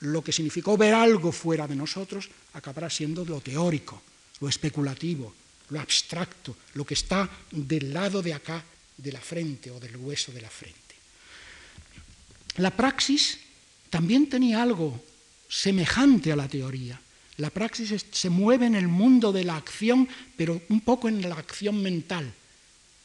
[0.00, 4.02] lo que significó ver algo fuera de nosotros acabará siendo lo teórico,
[4.40, 5.34] lo especulativo,
[5.70, 8.62] lo abstracto, lo que está del lado de acá
[8.96, 10.94] de la frente o del hueso de la frente.
[12.56, 13.38] La praxis
[13.90, 15.02] también tenía algo
[15.48, 17.00] semejante a la teoría.
[17.38, 21.34] La praxis se mueve en el mundo de la acción, pero un poco en la
[21.34, 22.32] acción mental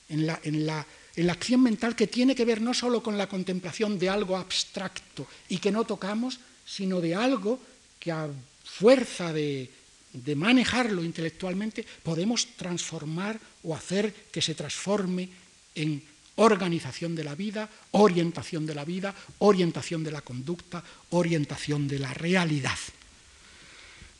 [0.10, 0.28] en
[0.66, 0.86] la,
[1.30, 5.58] acción mental que tiene que ver no solo con la contemplación de algo abstracto y
[5.58, 7.60] que no tocamos, sino de algo
[8.00, 8.28] que a
[8.64, 9.70] fuerza de,
[10.14, 15.30] de manejarlo intelectualmente podemos transformar o hacer que se transforme
[15.76, 16.02] en
[16.40, 22.14] organización de la vida, orientación de la vida, orientación de la conducta, orientación de la
[22.14, 22.80] realidad.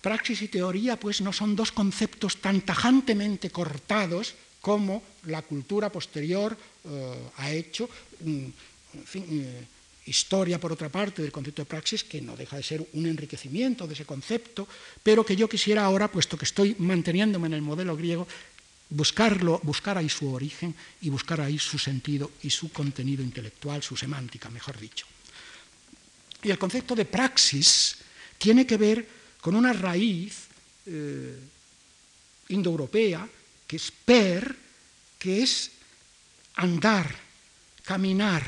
[0.02, 6.56] praxis y teoría pues no son dos conceptos tan tajantemente cortados como la cultura posterior
[6.86, 7.90] eh, ha hecho.
[8.22, 8.46] Mm,
[9.14, 9.68] eh,
[10.10, 13.86] historia, por otra parte, del concepto de praxis, que no deja de ser un enriquecimiento
[13.86, 14.68] de ese concepto,
[15.04, 18.28] pero que yo quisiera ahora, puesto que estoy manteniéndome en el modelo griego,
[18.90, 23.96] buscarlo, buscar ahí su origen y buscar ahí su sentido y su contenido intelectual, su
[23.96, 25.06] semántica, mejor dicho.
[26.42, 27.98] Y el concepto de praxis
[28.38, 29.08] tiene que ver
[29.42, 30.48] con una raíz
[30.88, 31.38] eh,
[32.50, 33.28] indoeuropea,
[33.70, 34.58] que es per,
[35.22, 35.70] que es
[36.56, 37.06] andar,
[37.86, 38.42] caminar,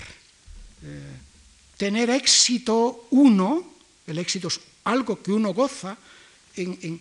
[0.81, 5.93] eh, tener éxito uno, el éxito es algo que uno goza,
[6.57, 6.99] en,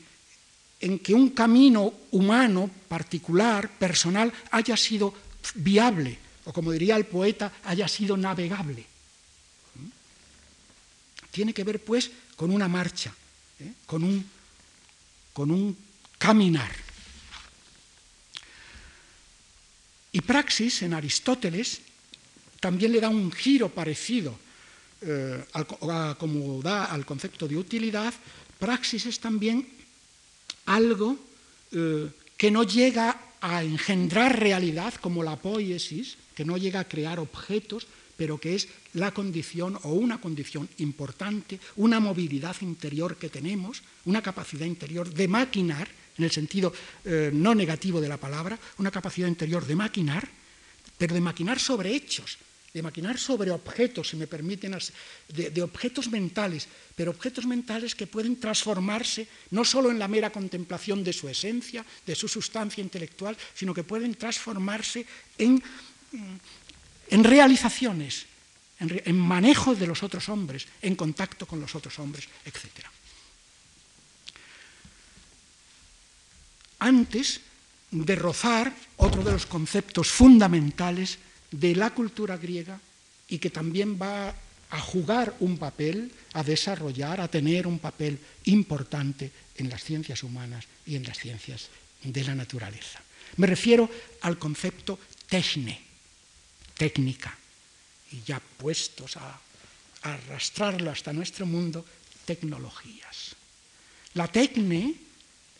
[1.00, 5.14] que un camino humano, particular, personal, haya sido
[5.54, 8.85] viable, o como diría el poeta, haya sido navegable.
[9.76, 9.88] ¿Mm?
[11.30, 13.14] Tiene que ver, pues, con una marcha,
[13.61, 13.72] ¿eh?
[13.87, 14.28] con, un,
[15.33, 15.76] con un
[16.18, 16.89] caminar.
[20.12, 21.81] Y praxis en Aristóteles
[22.61, 24.37] también le da un giro parecido
[25.01, 25.44] eh,
[26.18, 28.12] como da al concepto de utilidad,
[28.59, 29.66] praxis es también
[30.66, 31.16] algo
[31.73, 37.18] eh, que no llega a engendrar realidad como la poiesis, que no llega a crear
[37.18, 43.83] objetos, pero que es la condición o una condición importante, una movilidad interior que tenemos,
[44.05, 46.73] una capacidad interior de maquinar, en el sentido
[47.05, 50.29] eh, no negativo de la palabra, una capacidad interior de maquinar,
[50.99, 52.38] pero de maquinar sobre hechos,
[52.73, 54.77] de maquinar sobre objetos, si me permiten,
[55.29, 61.03] de, objetos mentales, pero objetos mentales que pueden transformarse no solo en la mera contemplación
[61.03, 65.05] de su esencia, de su sustancia intelectual, sino que pueden transformarse
[65.38, 65.62] en,
[66.12, 68.27] mm, realizaciones,
[68.79, 72.87] en, en manejo de los otros hombres, en contacto con los otros hombres, etc.
[76.81, 77.40] Antes
[77.90, 81.19] de rozar otro de los conceptos fundamentales
[81.51, 82.81] de la cultura griega
[83.29, 84.35] y que también va
[84.71, 90.64] a jugar un papel, a desarrollar, a tener un papel importante en las ciencias humanas
[90.87, 91.69] y en las ciencias
[92.03, 93.01] de la naturaleza.
[93.37, 93.90] Me refiero
[94.23, 95.81] al concepto techne,
[96.77, 97.37] técnica,
[98.12, 99.40] y ya puestos a,
[100.03, 101.85] arrastrarlo hasta nuestro mundo,
[102.25, 103.37] tecnologías.
[104.14, 104.95] La tecne,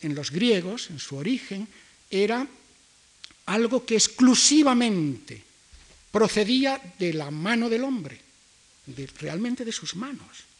[0.01, 1.67] en los griegos, en su origen,
[2.09, 2.47] era
[3.45, 5.43] algo que exclusivamente
[6.11, 8.19] procedía de la mano del hombre,
[9.19, 10.51] realmente de sus manos.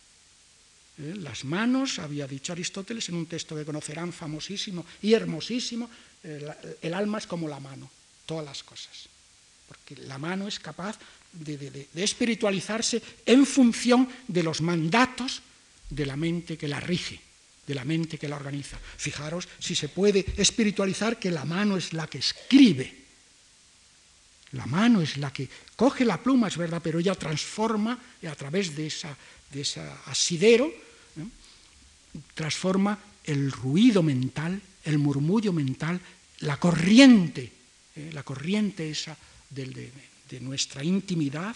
[0.98, 1.16] ¿Eh?
[1.18, 5.90] Las manos, había dicho Aristóteles en un texto que conocerán famosísimo y hermosísimo,
[6.24, 7.90] el, alma es como la mano,
[8.26, 9.10] todas las cosas.
[9.68, 11.00] Porque la mano es capaz
[11.34, 15.42] de, espiritualizarse en función de los mandatos
[15.90, 17.20] de la mente que la rige,
[17.72, 18.78] de la mente que la organiza.
[18.98, 23.00] Fijaros si se puede espiritualizar que la mano es la que escribe
[24.52, 28.76] la mano es la que coge la pluma, es verdad, pero ella transforma a través
[28.76, 29.08] de ese
[29.54, 30.72] de esa asidero,
[32.34, 36.00] transforma el ruido mental, el murmullo mental,
[36.40, 37.52] la corriente,
[37.96, 38.10] ¿eh?
[38.14, 39.16] la corriente esa
[39.50, 39.92] de,
[40.40, 41.56] nuestra intimidad,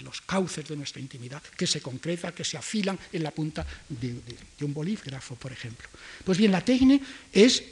[0.00, 4.20] los cauces de nuestra intimidad, que se concreta, que se afilan en la punta de,
[4.60, 5.88] un bolígrafo, por ejemplo.
[6.24, 7.62] Pues bien, la técnica es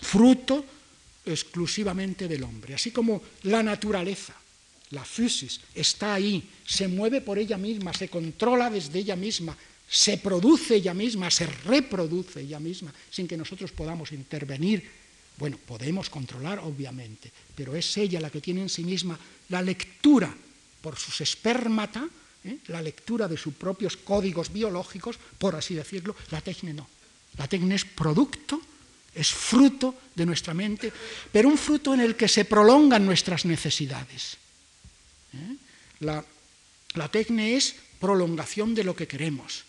[0.00, 0.64] fruto
[1.24, 2.74] exclusivamente del hombre.
[2.74, 4.34] Así como la naturaleza,
[4.90, 9.56] la physis, está ahí, se mueve por ella misma, se controla desde ella misma,
[9.88, 14.84] se produce ella misma, se reproduce ella misma, sin que nosotros podamos intervenir.
[15.38, 20.34] Bueno, podemos controlar, obviamente, pero es ella la que tiene en sí misma la lectura
[20.86, 22.06] por sus espermata,
[22.44, 22.58] ¿eh?
[22.68, 26.86] la lectura de sus propios códigos biológicos, por así decirlo, la técnica no.
[27.38, 28.62] La técnica es producto
[29.12, 30.92] es fruto de nuestra mente,
[31.32, 34.36] pero un fruto en el que se prolongan nuestras necesidades.
[35.34, 35.56] ¿Eh?
[36.06, 36.22] La,
[36.94, 39.64] la es prolongación de lo que queremos.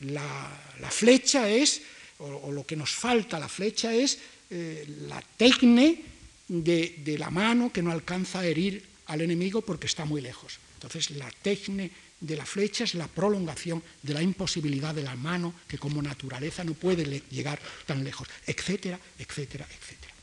[0.00, 1.82] La, flecha es,
[2.16, 6.00] o, lo que nos falta, la flecha es eh, la tecne
[6.48, 10.58] de, de, la mano que no alcanza a herir al enemigo porque está muy lejos.
[10.74, 11.90] Entonces la tecne
[12.20, 16.64] de la flecha es la prolongación de la imposibilidad de la mano que como naturaleza
[16.64, 20.14] no puede llegar tan lejos, etcétera, etcétera, etcétera.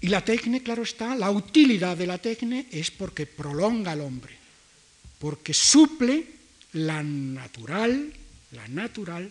[0.00, 4.36] Y la técnica, claro está, la utilidad de la técnica es porque prolonga al hombre,
[5.18, 6.26] porque suple
[6.72, 8.12] la natural,
[8.50, 9.30] la natural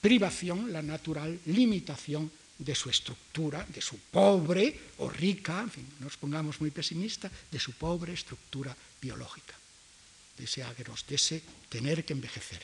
[0.00, 6.06] privación, la natural limitación de su estructura, de su pobre o rica, en fin, no
[6.06, 9.54] nos pongamos muy pesimistas, de su pobre estructura biológica
[10.36, 12.62] de ese agros, de ese tener que envejecer.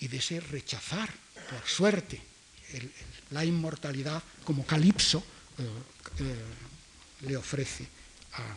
[0.00, 1.12] y de ese rechazar,
[1.50, 2.22] por suerte,
[3.32, 5.22] la inmortalidad como Calipso
[5.58, 5.62] eh,
[6.20, 7.86] eh, le ofrece
[8.32, 8.56] a,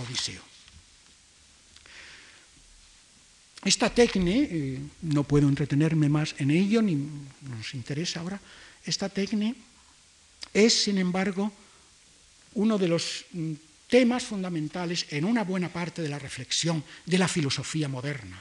[0.00, 0.42] Odiseo.
[3.66, 8.38] Esta técnica, eh, no puedo entretenerme más en ello, ni nos interesa ahora,
[8.86, 9.58] esta técnica
[10.54, 11.50] es, sin embargo,
[12.54, 13.52] uno de los mm,
[13.90, 18.40] temas fundamentales en una buena parte de la reflexión de la filosofía moderna,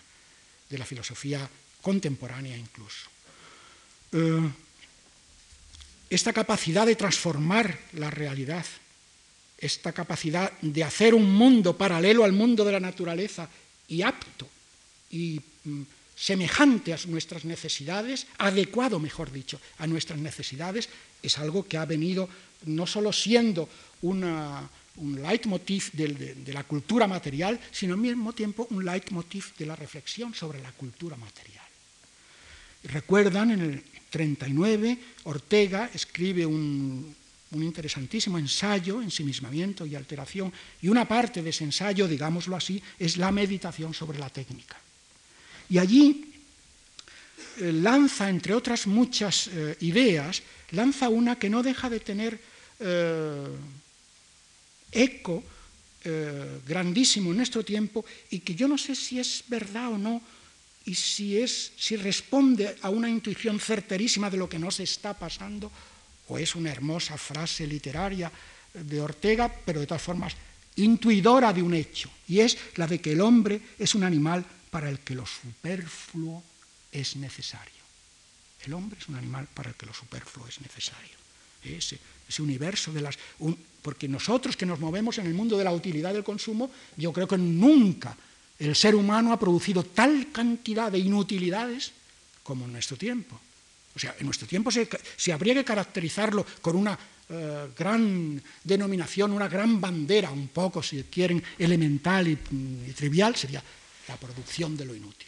[0.70, 1.50] de la filosofía
[1.82, 3.10] contemporánea incluso.
[4.12, 4.48] Eh,
[6.08, 8.66] esta capacidad de transformar la realidad,
[9.58, 13.50] esta capacidad de hacer un mundo paralelo al mundo de la naturaleza
[13.88, 14.54] y apto
[15.10, 15.82] y mm,
[16.16, 20.90] semejante a nuestras necesidades, adecuado, mejor dicho, a nuestras necesidades,
[21.22, 22.30] es algo que ha venido
[22.66, 23.68] no solo siendo
[24.02, 29.76] un leitmotiv de, de, la cultura material, sino al mismo tiempo un leitmotiv de la
[29.76, 31.66] reflexión sobre la cultura material.
[32.84, 37.16] Recuerdan, en el 39, Ortega escribe un,
[37.52, 40.52] interesantísimo ensayo, ensimismamiento y alteración,
[40.82, 44.78] y una parte de ese ensayo, digámoslo así, es la meditación sobre la técnica.
[45.70, 46.34] Y allí
[47.58, 52.40] eh, lanza, entre otras muchas eh, ideas, lanza una que no deja de tener
[52.80, 53.48] eh,
[54.92, 55.44] eco
[56.68, 60.22] grandísimo en nuestro tiempo y que yo no sé si es verdad o no
[60.86, 65.72] y si, es, si responde a una intuición certerísima de lo que nos está pasando
[66.28, 68.32] o es una hermosa frase literaria
[68.72, 70.36] de Ortega, pero de todas formas
[70.76, 74.46] intuidora de un hecho, y es la de que el hombre es un animal
[74.76, 76.44] para el que lo superfluo
[76.92, 77.80] es necesario.
[78.66, 81.16] El hombre es un animal para el que lo superfluo es necesario.
[81.64, 81.98] Ese,
[82.40, 83.18] universo de las...
[83.82, 87.26] porque nosotros que nos movemos en el mundo de la utilidad del consumo, yo creo
[87.26, 88.18] que nunca
[88.60, 91.94] el ser humano ha producido tal cantidad de inutilidades
[92.44, 93.40] como en nuestro tiempo.
[93.96, 97.00] O sea, en nuestro tiempo se, habría que caracterizarlo con una
[97.30, 102.36] eh, gran denominación, una gran bandera, un poco, si quieren, elemental y
[102.92, 103.64] trivial, sería
[104.08, 105.28] la producción de lo inútil,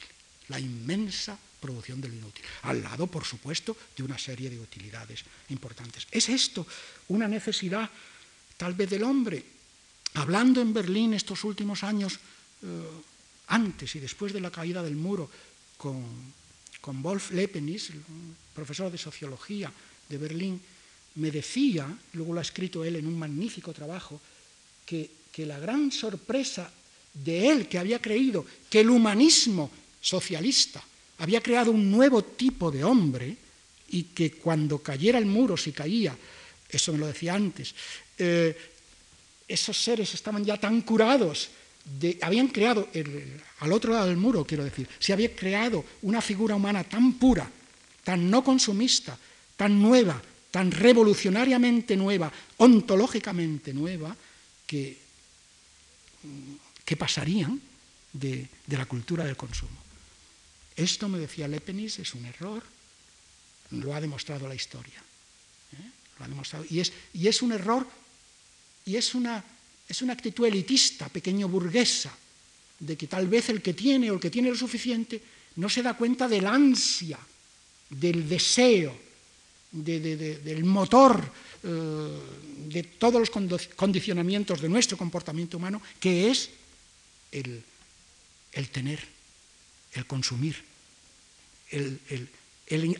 [0.49, 5.23] la inmensa producción de lo inútil, al lado, por supuesto, de una serie de utilidades
[5.49, 6.07] importantes.
[6.11, 6.65] ¿Es esto
[7.09, 7.89] una necesidad
[8.57, 9.43] tal vez del hombre?
[10.13, 12.19] Hablando en Berlín estos últimos años,
[12.63, 12.67] eh,
[13.47, 15.29] antes y después de la caída del muro,
[15.77, 16.33] con,
[16.81, 17.91] con Wolf Lepenis,
[18.53, 19.71] profesor de sociología
[20.09, 20.61] de Berlín,
[21.15, 24.21] me decía, luego lo ha escrito él en un magnífico trabajo,
[24.85, 26.71] que, que la gran sorpresa
[27.23, 30.83] de él, que había creído que el humanismo socialista
[31.19, 33.35] había creado un nuevo tipo de hombre
[33.89, 36.15] y que cuando cayera el muro, si caía,
[36.69, 37.73] eso me lo decía antes,
[38.17, 38.55] eh,
[39.47, 41.49] esos seres estaban ya tan curados,
[41.99, 42.87] de, habían creado,
[43.59, 47.49] al otro lado del muro, quiero decir, se había creado una figura humana tan pura,
[48.03, 49.17] tan no consumista,
[49.55, 54.15] tan nueva, tan revolucionariamente nueva, ontológicamente nueva,
[54.65, 54.97] que
[56.87, 57.59] ¿Qué pasarían
[58.13, 59.75] de, la cultura del consumo.
[60.75, 62.63] Esto, me decía Lepenis, es un error,
[63.71, 65.03] lo ha demostrado la historia.
[65.73, 65.91] ¿eh?
[66.17, 66.65] Lo ha demostrado.
[66.69, 67.85] Y, es, un error,
[68.85, 69.43] y es una,
[69.89, 72.15] es una actitud elitista, pequeño burguesa,
[72.79, 75.21] de que tal vez el que tiene o el que tiene lo suficiente
[75.57, 77.19] no se da cuenta del ansia,
[77.89, 78.95] del deseo,
[79.71, 81.19] del motor,
[81.63, 82.19] eh,
[82.69, 86.49] de todos los condicionamientos de nuestro comportamiento humano, que es
[87.31, 87.63] el,
[88.71, 88.99] tener,
[89.93, 90.55] el consumir,
[91.71, 92.29] el,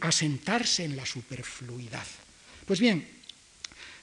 [0.02, 2.06] asentarse en la superfluidad.
[2.66, 3.08] Pues bien,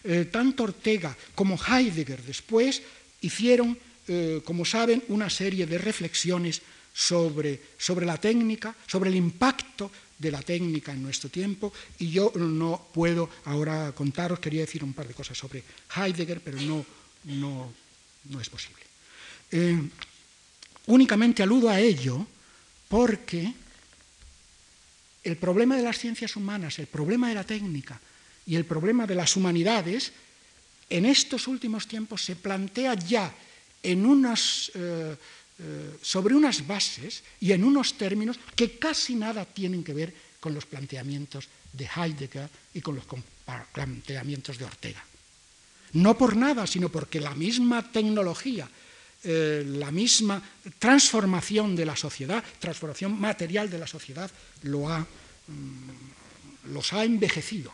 [0.04, 2.82] eh, tanto Ortega como Heidegger después
[3.20, 6.62] hicieron, eh, como saben, una serie de reflexiones
[6.92, 12.32] sobre, sobre la técnica, sobre el impacto de la técnica en nuestro tiempo y yo
[12.36, 15.62] no puedo ahora contaros, quería decir un par de cosas sobre
[15.94, 16.86] Heidegger, pero no,
[17.24, 17.72] no,
[18.30, 18.82] no es posible.
[19.50, 19.78] Eh,
[20.86, 22.26] Únicamente aludo a ello
[22.88, 23.52] porque
[25.24, 27.98] el problema de las ciencias humanas, el problema de la técnica
[28.46, 30.12] y el problema de las humanidades,
[30.90, 33.32] en estos últimos tiempos se plantea ya
[33.82, 35.16] en unas, eh,
[35.58, 40.52] eh, sobre unas bases y en unos términos que casi nada tienen que ver con
[40.52, 43.06] los planteamientos de Heidegger y con los
[43.72, 45.02] planteamientos de Ortega.
[45.94, 48.68] No por nada, sino porque la misma tecnología
[49.24, 50.42] eh, la misma
[50.78, 54.30] transformación de la sociedad, transformación material de la sociedad,
[54.62, 57.72] lo ha, mm, los ha envejecido.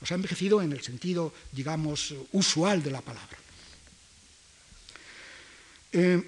[0.00, 3.38] Los ha envejecido en el sentido, digamos, usual de la palabra.
[5.92, 6.22] Eh,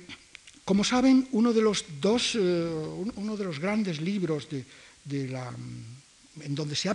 [0.64, 5.50] Como saben, uno de los dos, uno de los grandes libros de, la,
[6.40, 6.88] en donde se,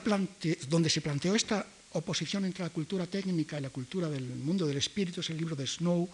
[0.69, 4.77] donde se planteó esta oposición entre la cultura técnica y la cultura del mundo del
[4.77, 6.07] espíritu es el libro de Snow,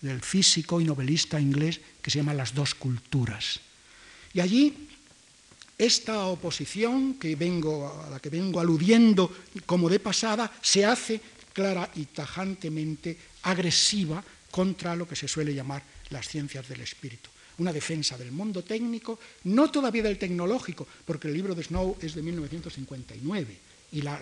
[0.00, 3.60] del físico y novelista inglés, que se llama Las dos culturas.
[4.32, 4.88] Y allí
[5.78, 9.30] esta oposición que vengo, a la que vengo aludiendo
[9.64, 11.20] como de pasada se hace
[11.52, 17.30] clara y tajantemente agresiva contra lo que se suele llamar las ciencias del espíritu.
[17.58, 22.14] Una defensa del mundo técnico, no todavía del tecnológico, porque el libro de Snow es
[22.14, 23.56] de 1959
[23.92, 24.20] y la,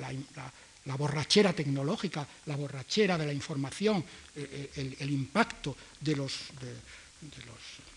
[0.95, 6.17] borrachera tecnológica, la borrachera de la información, eh, eh, el, impacto de,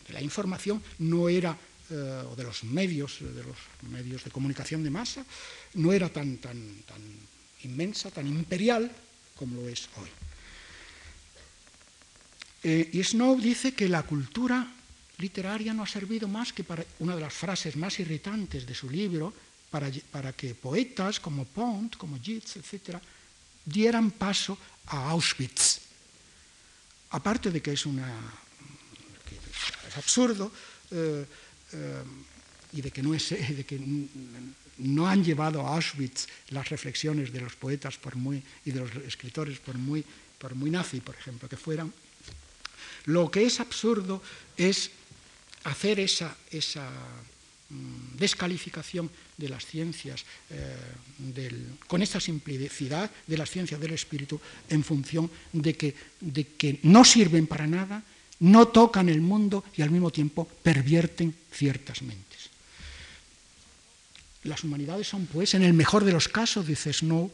[0.10, 1.56] la información no era,
[1.92, 3.58] eh, o de los medios, de los
[3.92, 5.24] medios de comunicación de masa,
[5.76, 7.02] no era tan, tan, tan
[7.64, 8.92] inmensa, tan imperial
[9.36, 10.10] como lo es hoy.
[12.62, 14.68] Y Snow dice que la cultura
[15.20, 18.90] literaria no ha servido más que para una de las frases más irritantes de su
[18.90, 19.34] libro,
[19.70, 22.98] para, para que poetas como Pont, como Yeats, etc.,
[23.66, 24.58] dieran paso
[24.88, 25.80] a Auschwitz.
[27.12, 28.10] Aparte de que es, una,
[29.88, 30.52] es absurdo
[30.92, 31.26] eh,
[31.74, 32.04] eh,
[32.74, 33.80] y de que, no es, de que
[34.80, 38.96] no han llevado a Auschwitz las reflexiones de los poetas por muy, y de los
[39.06, 40.04] escritores por muy,
[40.38, 41.94] por muy nazi, por ejemplo, que fueran.
[43.06, 44.22] Lo que es absurdo
[44.58, 44.92] es
[45.64, 46.90] hacer esa, esa
[47.70, 50.76] descalificación de las ciencias, eh,
[51.88, 57.06] con esta simplicidad de las ciencias del espíritu en función de que, de que no
[57.06, 58.04] sirven para nada,
[58.40, 62.50] no tocan el mundo y al mismo tiempo pervierten ciertas mentes.
[64.44, 67.32] Las humanidades son, pues, en el mejor de los casos, dice Snow,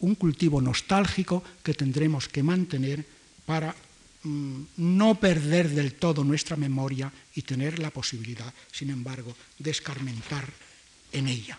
[0.00, 3.04] un cultivo nostálgico que tendremos que mantener
[3.44, 3.89] para mm,
[4.22, 10.46] no perder del todo nuestra memoria y tener la posibilidad, sin embargo, de escarmentar
[11.12, 11.58] en ella.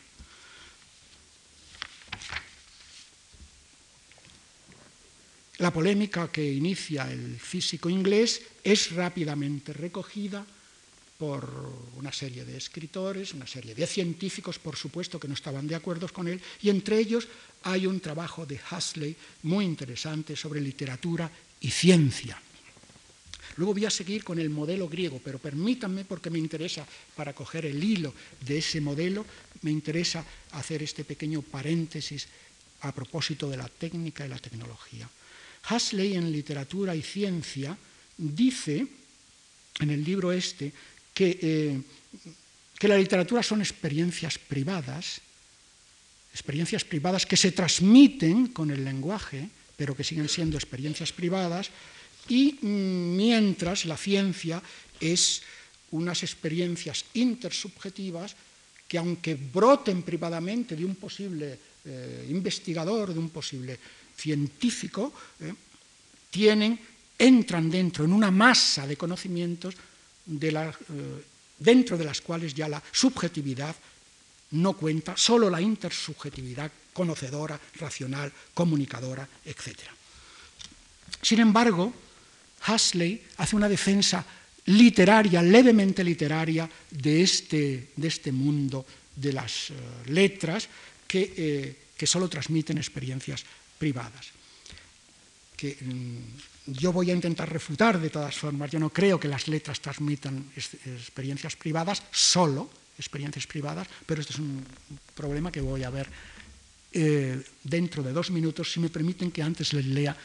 [5.57, 10.45] La polémica que inicia el físico inglés es rápidamente recogida
[11.19, 11.45] por
[11.97, 16.09] una serie de escritores, una serie de científicos, por supuesto, que no estaban de acuerdo
[16.09, 17.27] con él, y entre ellos
[17.61, 22.41] hay un trabajo de Huxley muy interesante sobre literatura y ciencia.
[23.57, 26.85] Luego voy a seguir con el modelo griego, pero permítanme, porque me interesa,
[27.15, 28.13] para coger el hilo
[28.45, 29.25] de ese modelo,
[29.61, 32.27] me interesa hacer este pequeño paréntesis
[32.81, 35.09] a propósito de la técnica y la tecnología.
[35.69, 37.77] Huxley en literatura y ciencia
[38.17, 38.87] dice,
[39.79, 40.73] en el libro este,
[41.19, 41.81] eh,
[42.79, 45.21] que, la literatura son experiencias privadas,
[46.33, 51.69] experiencias privadas que se transmiten con el lenguaje, pero que siguen siendo experiencias privadas,
[52.29, 54.61] y mientras la ciencia
[54.99, 55.41] es
[55.91, 58.35] unas experiencias intersubjetivas
[58.87, 63.79] que aunque broten privadamente de un posible eh, investigador, de un posible
[64.15, 65.53] científico, eh,
[66.29, 66.79] tienen,
[67.17, 70.71] entran dentro en una masa de conocimientos eh,
[71.57, 73.75] dentro de las cuales ya la subjetividad
[74.51, 79.87] no cuenta, solo la intersubjetividad conocedora, racional, comunicadora, etc.
[81.21, 81.93] Sin embargo,
[82.67, 84.25] Huxley hace una defensa
[84.65, 88.85] literaria, levemente literaria, de este, este mundo
[89.15, 89.73] de las eh,
[90.07, 90.67] letras
[91.07, 93.45] que, eh, solo transmiten experiencias
[93.77, 94.33] privadas.
[95.61, 96.17] Mm,
[96.65, 98.71] yo voy a intentar refutar de todas formas.
[98.71, 104.39] Yo no creo que las letras transmitan experiencias privadas, solo experiencias privadas, pero este es
[104.39, 104.65] un
[105.13, 106.09] problema que voy a ver
[106.93, 110.15] eh, dentro de dos minutos, si me permiten que antes les lea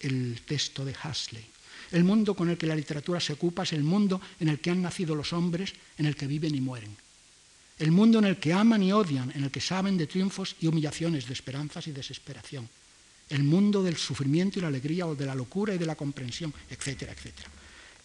[0.00, 1.53] el texto de Huxley.
[1.94, 4.70] El mundo con el que la literatura se ocupa es el mundo en el que
[4.70, 6.94] han nacido los hombres, en el que viven y mueren.
[7.78, 10.66] El mundo en el que aman y odian, en el que saben de triunfos y
[10.66, 12.68] humillaciones, de esperanzas y desesperación
[13.30, 16.52] el mundo del sufrimiento y la alegría o de la locura y de la comprensión,
[16.68, 17.48] etcétera, etcétera.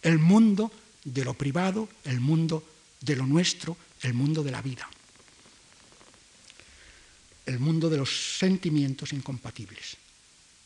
[0.02, 0.72] El mundo
[1.04, 2.64] de lo privado, el mundo
[3.00, 4.88] de lo nuestro, el mundo de la vida.
[7.44, 9.96] El mundo de los sentimientos incompatibles.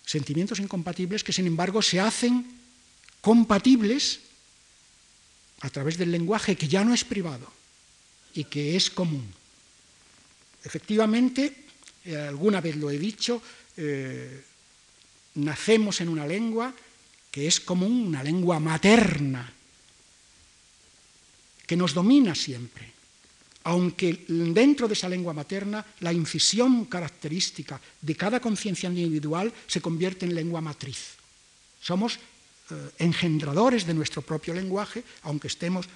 [0.05, 2.63] Sentimientos incompatibles que sin embargo se hacen
[3.25, 4.20] compatibles
[5.64, 7.49] a través del lenguaje que ya no es privado
[8.35, 9.25] y que es común.
[10.62, 11.64] Efectivamente,
[12.05, 13.41] eh, alguna vez lo he dicho,
[13.79, 14.45] eh,
[15.41, 16.75] nacemos en una lengua
[17.31, 19.51] que es como una lengua materna,
[21.66, 22.93] que nos domina siempre,
[23.64, 30.27] aunque dentro de esa lengua materna la incisión característica de cada conciencia individual se convierte
[30.27, 31.16] en lengua matriz.
[31.81, 32.20] Somos
[32.98, 35.86] engendradores de nuestro propio lenguaje, aunque estemos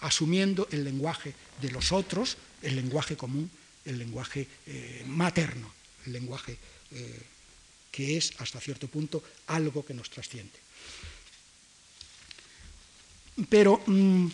[0.00, 3.50] asumiendo el lenguaje de los otros, el lenguaje común,
[3.84, 4.46] el lenguaje
[5.06, 5.72] materno,
[6.06, 6.56] el lenguaje
[7.90, 10.54] que es hasta cierto punto algo que nos trasciende.
[13.48, 14.26] Pero mm,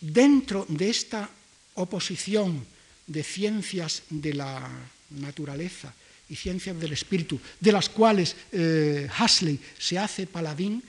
[0.00, 1.28] dentro de esta
[1.74, 2.64] oposición
[3.06, 4.68] de ciencias de la
[5.10, 5.92] naturaleza
[6.28, 10.82] y ciencias del espíritu, de las cuales eh, Huxley se hace paladín,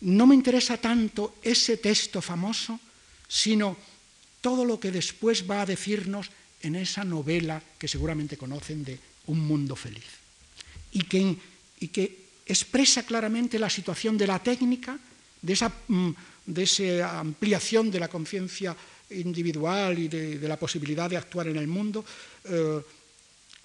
[0.00, 2.80] no me interesa tanto ese texto famoso,
[3.28, 3.76] sino
[4.40, 6.30] todo lo que después va a decirnos
[6.62, 10.18] en esa novela que seguramente conocen de Un mundo feliz,
[10.92, 11.36] y que,
[11.78, 14.98] y que expresa claramente la situación de la técnica,
[15.40, 16.10] de esa, mm,
[16.46, 18.74] de esa ampliación de la conciencia
[19.10, 22.04] individual y de, la posibilidad de actuar en el mundo,
[22.44, 22.80] eh,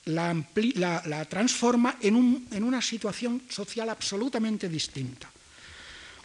[0.05, 2.15] la, transforma en,
[2.63, 5.29] una situación social absolutamente distinta.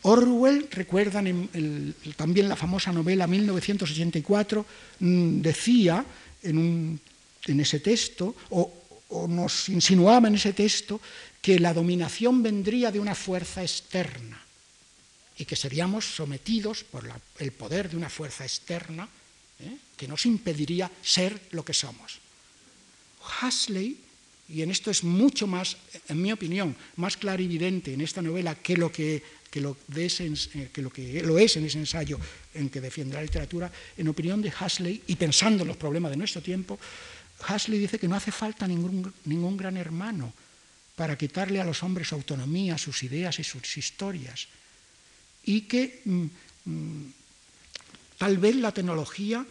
[0.02, 1.48] Orwell, recuerdan
[2.16, 4.66] también la famosa novela 1984,
[5.00, 6.04] mm, decía
[6.42, 7.00] en,
[7.46, 8.72] ese texto, o,
[9.28, 11.00] nos insinuaba en ese texto,
[11.42, 14.40] que la dominación vendría de una fuerza externa
[15.36, 17.08] y que seríamos sometidos por
[17.38, 19.08] el poder de una fuerza externa
[19.58, 19.76] ¿eh?
[19.96, 22.20] que nos impediría ser lo que somos.
[23.20, 23.98] Huxley,
[24.48, 25.76] y en esto es mucho más,
[26.08, 29.22] en mi opinión, más clarividente en esta novela que lo que,
[29.54, 32.18] lo, eh, que lo, que lo es en ese ensayo
[32.54, 36.16] en que defiende la literatura, en opinión de Huxley, y pensando en los problemas de
[36.16, 36.78] nuestro tiempo,
[37.48, 40.32] Huxley dice que no hace falta ningún, ningún gran hermano
[40.96, 44.48] para quitarle a los hombres su autonomía, sus ideas y sus historias,
[45.44, 46.24] y que mm,
[46.64, 47.12] mm,
[48.18, 49.46] tal vez la tecnología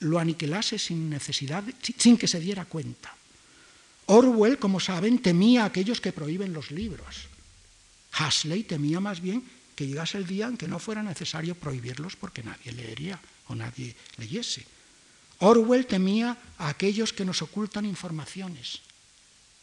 [0.00, 1.64] lo aniquilase sin necesidad,
[1.98, 3.13] sin que se diera cuenta.
[4.06, 7.28] Orwell, como saben, temía a aquellos que prohíben los libros.
[8.14, 9.42] Huxley temía más bien
[9.74, 13.96] que llegase el día en que no fuera necesario prohibirlos porque nadie leería o nadie
[14.18, 14.64] leyese.
[15.40, 18.80] Orwell temía a aquellos que nos ocultan informaciones,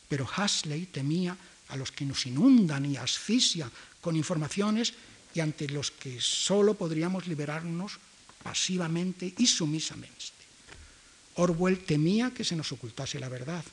[0.09, 1.37] pero Huxley temía
[1.69, 3.71] a los que nos inundan y asfixian
[4.01, 4.93] con informaciones
[5.33, 7.99] y ante los que solo podríamos liberarnos
[8.43, 10.41] pasivamente y sumisamente.
[11.35, 13.63] Orwell temía que se nos ocultase la verdad.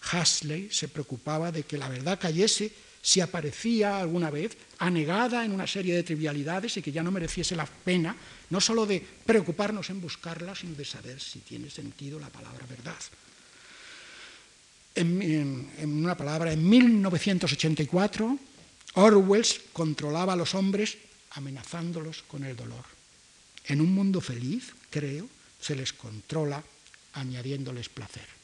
[0.00, 2.72] Huxley se preocupaba de que la verdad cayese
[3.02, 7.56] si aparecía alguna vez anegada en una serie de trivialidades y que ya no mereciese
[7.56, 8.14] la pena
[8.50, 12.96] no solo de preocuparnos en buscarla, sino de saber si tiene sentido la palabra verdad.
[14.94, 18.38] En, en una palabra, en 1984,
[18.94, 20.98] Orwell controlaba a los hombres
[21.30, 22.84] amenazándolos con el dolor.
[23.66, 25.28] En un mundo feliz, creo,
[25.60, 26.62] se les controla
[27.14, 28.39] añadiéndoles placer.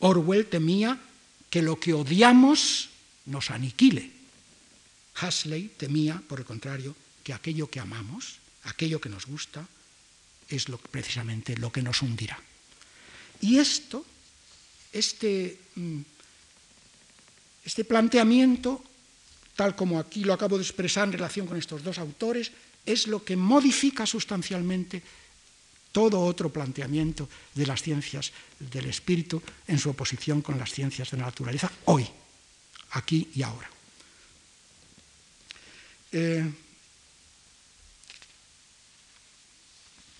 [0.00, 0.98] Orwell temía
[1.50, 2.88] que lo que odiamos
[3.26, 4.10] nos aniquile.
[5.20, 6.94] Huxley temía, por el contrario,
[7.24, 9.66] que aquello que amamos, aquello que nos gusta,
[10.48, 12.38] es precisamente lo que nos hundirá.
[13.40, 14.04] Y esto,
[14.92, 16.00] este, mm,
[17.64, 18.82] este planteamiento,
[19.56, 22.52] tal como aquí lo acabo de expresar en relación con estos dos autores,
[22.86, 25.02] es lo que modifica sustancialmente
[25.92, 31.18] todo otro planteamiento de las ciencias del espíritu en su oposición con las ciencias de
[31.18, 32.06] la naturaleza hoy,
[32.90, 33.70] aquí y ahora.
[36.12, 36.50] Eh,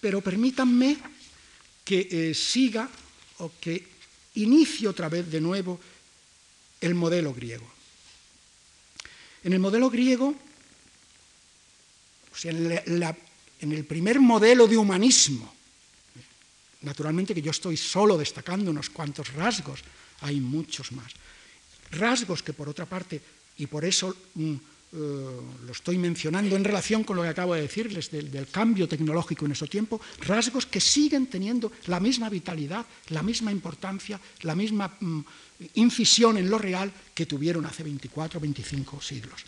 [0.00, 0.96] pero permítanme
[1.84, 2.88] que eh, siga
[3.38, 3.86] o que
[4.34, 5.80] inicie otra vez de nuevo
[6.80, 7.66] el modelo griego.
[9.44, 10.34] En el modelo griego
[12.44, 15.52] en, el primer modelo de humanismo,
[16.82, 19.80] naturalmente que yo estoy solo destacando unos cuantos rasgos,
[20.20, 21.12] hay muchos más.
[21.90, 23.20] Rasgos que por otra parte,
[23.56, 24.96] y por eso mm, eh,
[25.66, 29.50] lo estoy mencionando en relación con lo que acabo de decirles del, cambio tecnológico en
[29.50, 35.20] nuestro tiempo, rasgos que siguen teniendo la misma vitalidad, la misma importancia, la misma mm,
[35.74, 39.44] incisión en lo real que tuvieron hace 24 o 25 siglos.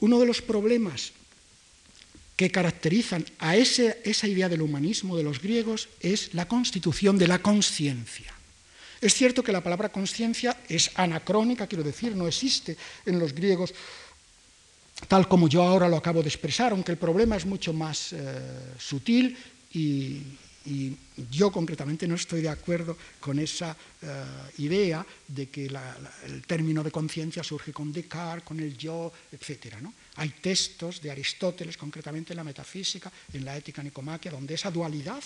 [0.00, 1.12] Uno de los problemas
[2.40, 7.44] que caracterizan a esa idea del humanismo de los griegos es la constitución de la
[7.44, 8.32] conciencia.
[8.98, 13.74] Es cierto que la palabra conciencia es anacrónica, quiero decir, no existe en los griegos
[15.06, 18.16] tal como yo ahora lo acabo de expresar, aunque el problema es mucho más eh,
[18.78, 19.36] sutil
[19.74, 20.22] y,
[20.66, 20.94] y
[21.30, 24.24] yo concretamente no estoy de acuerdo con esa eh,
[24.58, 29.76] idea de que el término de conciencia surge con Descartes, con el yo, etc.
[30.16, 35.22] Hay textos de Aristóteles, concretamente en la metafísica, en la ética nicomaquia, donde esa dualidad,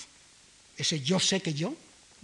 [0.76, 1.74] ese yo sé que yo,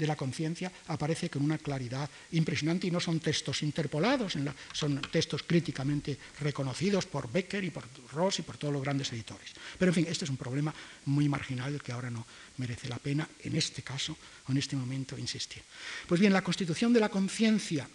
[0.00, 4.32] de la conciencia aparece con una claridad impresionante y no son textos interpolados,
[4.72, 9.52] son textos críticamente reconocidos por Becker y por Ross y por todos los grandes editores.
[9.78, 10.72] Pero en fin, este es un problema
[11.04, 12.24] muy marginal que ahora no
[12.56, 14.16] merece la pena en este caso
[14.48, 15.62] o en este momento insistir.
[16.08, 17.86] Pues bien, la constitución de la conciencia,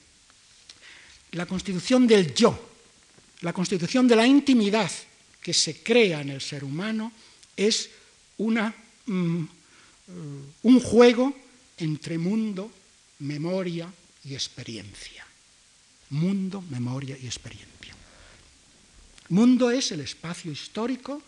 [1.31, 2.53] la constitución del yo,
[3.41, 4.91] la constitución de la intimidad
[5.41, 7.11] que se crea en el ser humano
[7.57, 7.89] es
[8.37, 8.73] una,
[9.05, 9.43] mm,
[10.63, 11.44] un juego
[11.77, 12.71] entre mundo,
[13.19, 13.91] memoria
[14.23, 15.25] y experiencia.
[16.09, 17.95] Mundo, memoria y experiencia.
[19.29, 21.21] Mundo es el espacio histórico,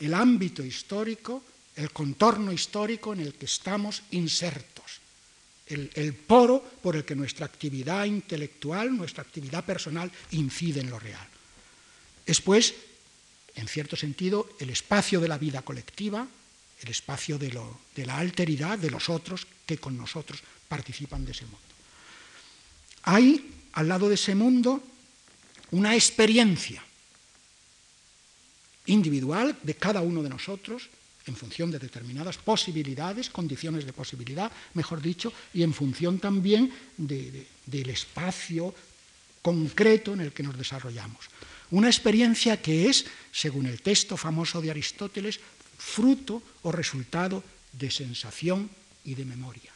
[0.00, 1.42] el ámbito histórico,
[1.76, 5.00] el contorno histórico en el que estamos insertos,
[5.66, 11.26] el, poro por el que nuestra actividad intelectual, nuestra actividad personal incide en lo real.
[12.26, 12.74] Es pues,
[13.54, 16.26] en cierto sentido, el espacio de la vida colectiva,
[16.82, 17.58] el espacio de,
[17.96, 21.72] de la alteridad de los otros que con nosotros participan de ese mundo.
[23.08, 23.40] Hay
[23.72, 24.84] al lado de ese mundo
[25.72, 26.84] una experiencia
[28.86, 30.90] individual de cada uno de nosotros
[31.24, 36.68] en función de determinadas posibilidades, condiciones de posibilidad, mejor dicho, y en función también
[36.98, 38.74] de, de, del espacio
[39.40, 41.30] concreto en el que nos desarrollamos.
[41.70, 45.40] Una experiencia que es, según el texto famoso de Aristóteles,
[45.78, 47.42] fruto o resultado
[47.72, 48.68] de sensación
[49.04, 49.72] y de memoria.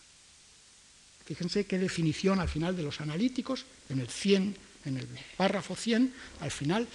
[1.24, 6.14] Fíjense qué definición al final de los analíticos, en el 100, en el párrafo 100,
[6.40, 6.88] al final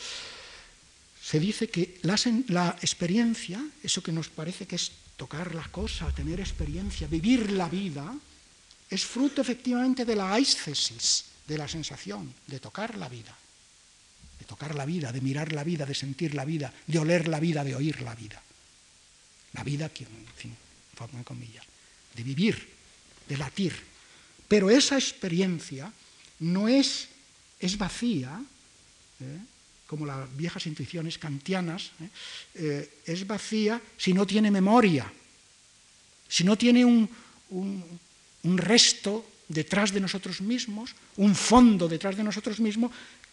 [1.22, 6.40] se dice que la, experiencia, eso que nos parece que es tocar la cosa, tener
[6.40, 8.16] experiencia, vivir la vida,
[8.90, 13.36] es fruto efectivamente de la aiscesis, de la sensación, de tocar la vida
[14.42, 17.40] de tocar la vida, de mirar la vida, de sentir la vida, de oler la
[17.40, 18.42] vida, de oír la vida.
[19.54, 20.58] La vida, que, en fin,
[20.96, 21.64] forma comillas,
[22.16, 22.68] de vivir,
[23.28, 23.74] de latir.
[24.48, 25.92] Pero esa experiencia
[26.40, 27.08] no es,
[27.60, 28.42] es vacía,
[29.20, 29.38] ¿eh?
[29.88, 32.10] como las viejas intuiciones kantianas, ¿eh?
[32.56, 35.12] Eh, es vacía si no tiene memoria,
[36.28, 37.10] si no tiene un,
[37.50, 38.00] un,
[38.44, 42.92] un resto detrás de nosotros mismos, un fondo detrás de nosotros mismos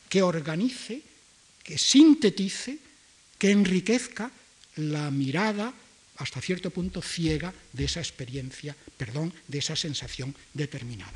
[0.08, 1.00] que organice,
[1.62, 2.78] que sintetice,
[3.38, 4.30] que enriquezca
[4.76, 5.72] la mirada
[6.18, 11.14] hasta cierto punto ciega de esa experiencia, perdón, de esa sensación determinada.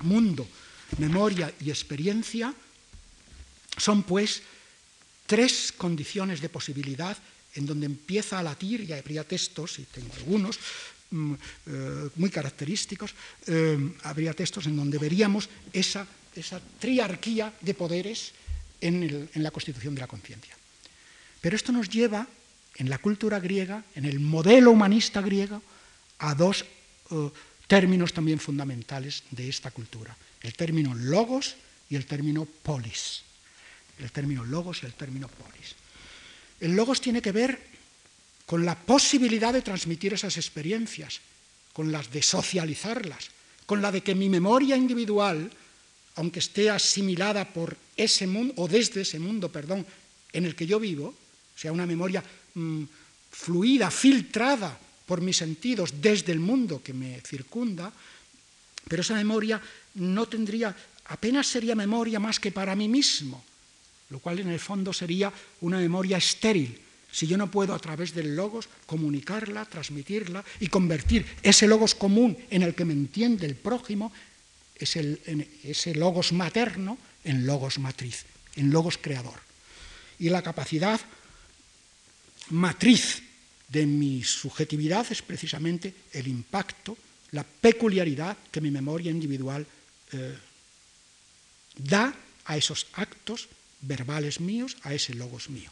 [0.00, 0.48] Mundo,
[0.98, 2.54] memoria y experiencia
[3.76, 4.42] son pues
[5.26, 7.16] tres condiciones de posibilidad
[7.54, 10.58] en donde empieza a latir, y habría textos, y tengo algunos,
[11.10, 11.34] mm,
[11.66, 13.14] eh, muy característicos,
[13.46, 16.06] eh, habría textos en donde veríamos esa
[16.38, 18.32] esa triarquía de poderes
[18.80, 20.54] en, en la constitución de la conciencia.
[21.40, 22.26] Pero esto nos lleva,
[22.78, 25.62] en la cultura griega, en el modelo humanista griego,
[26.18, 26.64] a dos
[27.10, 27.30] uh,
[27.66, 30.16] términos también fundamentales de esta cultura.
[30.40, 31.56] El término logos
[31.90, 33.22] y el término polis.
[33.98, 35.74] El término logos y el término polis.
[36.60, 37.60] El logos tiene que ver
[38.46, 41.20] con la posibilidad de transmitir esas experiencias,
[41.72, 43.30] con las de socializarlas,
[43.66, 45.50] con la de que mi memoria individual
[46.18, 49.86] aunque esté asimilada por ese mundo, o desde ese mundo, perdón,
[50.34, 51.14] en el que yo vivo,
[51.54, 52.22] sea una memoria
[52.54, 52.84] mmm,
[53.30, 57.92] fluida, filtrada por mis sentidos desde el mundo que me circunda,
[58.88, 59.60] pero esa memoria
[59.94, 60.74] no tendría,
[61.06, 63.44] apenas sería memoria más que para mí mismo,
[64.10, 66.80] lo cual en el fondo sería una memoria estéril,
[67.10, 72.36] si yo no puedo a través del logos comunicarla, transmitirla y convertir ese logos común
[72.50, 74.12] en el que me entiende el prójimo
[74.76, 75.18] es el,
[75.64, 78.24] ese logos materno en logos matriz,
[78.56, 79.40] en logos creador.
[80.18, 81.00] Y la capacidad
[82.50, 83.22] matriz
[83.68, 86.96] de mi subjetividad es precisamente el impacto,
[87.32, 89.66] la peculiaridad que mi memoria individual
[90.12, 90.38] eh,
[91.76, 93.48] da a esos actos
[93.80, 95.70] verbales míos, a ese logos mío.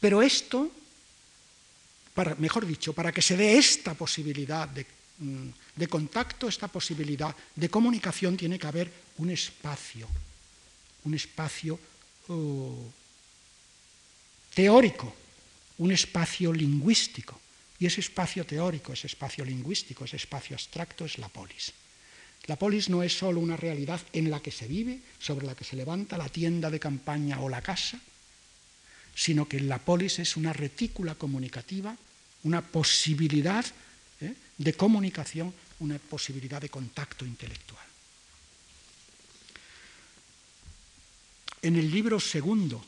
[0.00, 0.70] Pero esto,
[2.38, 4.86] mejor dicho, para que se dé esta posibilidad de
[5.18, 10.06] mm, de contacto, esta posibilidad de comunicación, tiene que haber un espacio,
[11.04, 11.78] un espacio
[12.28, 12.90] uh,
[14.54, 15.14] teórico,
[15.78, 17.40] un espacio lingüístico.
[17.78, 21.72] Y ese espacio teórico, ese espacio lingüístico, ese espacio abstracto es la polis.
[22.46, 25.64] La polis no es solo una realidad en la que se vive, sobre la que
[25.64, 28.00] se levanta la tienda de campaña o la casa,
[29.14, 31.96] sino que la polis es una retícula comunicativa,
[32.44, 33.64] una posibilidad
[34.20, 34.34] ¿eh?
[34.58, 37.84] de comunicación, una posibilidad de contacto intelectual.
[41.62, 42.84] En el libro segundo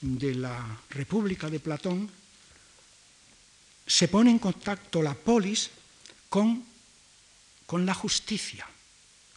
[0.00, 2.10] de la República de Platón
[3.86, 5.70] se pone en contacto la polis
[6.28, 6.64] con,
[7.66, 8.66] con la justicia,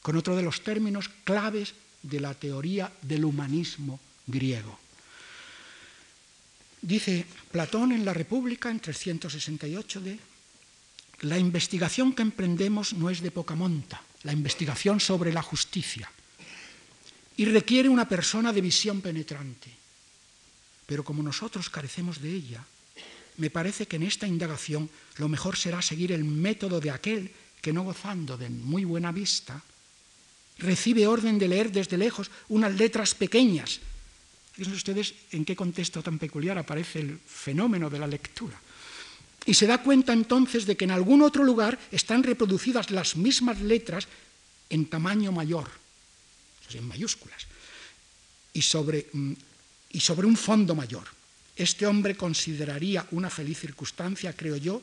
[0.01, 4.80] con otro de los términos claves de la teoría del humanismo griego.
[6.82, 10.20] Dice Platón en la República en 368 de
[11.22, 16.11] la investigación que emprendemos no es de poca monta, la investigación sobre la justicia,
[17.38, 19.82] y requiere una persona de visión penetrante.
[20.86, 22.65] Pero como nosotros carecemos de ella,
[23.38, 27.31] me parece que en esta indagación lo mejor será seguir el método de aquel
[27.61, 29.61] que no gozando de muy buena vista,
[30.59, 33.79] recibe orden de leer desde lejos unas letras pequeñas
[34.53, 38.53] Fíjense ustedes en qué contexto tan peculiar aparece el fenómeno de la lectura.
[39.45, 43.59] Y se da cuenta entonces de que en algún otro lugar están reproducidas las mismas
[43.59, 44.07] letras
[44.69, 45.67] en tamaño mayor,
[46.71, 47.47] en mayúsculas,
[48.53, 49.34] y sobre, mm,
[49.93, 51.07] y sobre un fondo mayor.
[51.55, 54.81] Este hombre consideraría una feliz circunstancia, creo yo,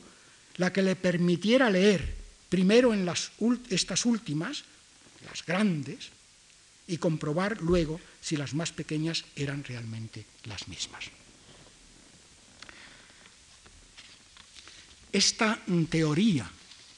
[0.57, 2.15] la que le permitiera leer
[2.49, 3.31] primero en las,
[3.69, 4.63] estas últimas,
[5.29, 6.09] las grandes,
[6.87, 11.05] y comprobar luego si las más pequeñas eran realmente las mismas.
[15.11, 15.59] Esta
[15.89, 16.49] teoría,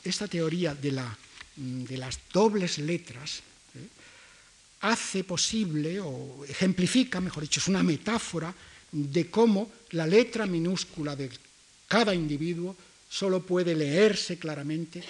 [0.03, 3.41] esta teoría de, mm, las dobles letras.
[4.83, 8.53] Hace posible o ejemplifica, mejor dicho, es una metáfora
[8.91, 11.31] de cómo la letra minúscula de
[11.87, 12.75] cada individuo
[13.09, 15.01] solo puede leerse claramente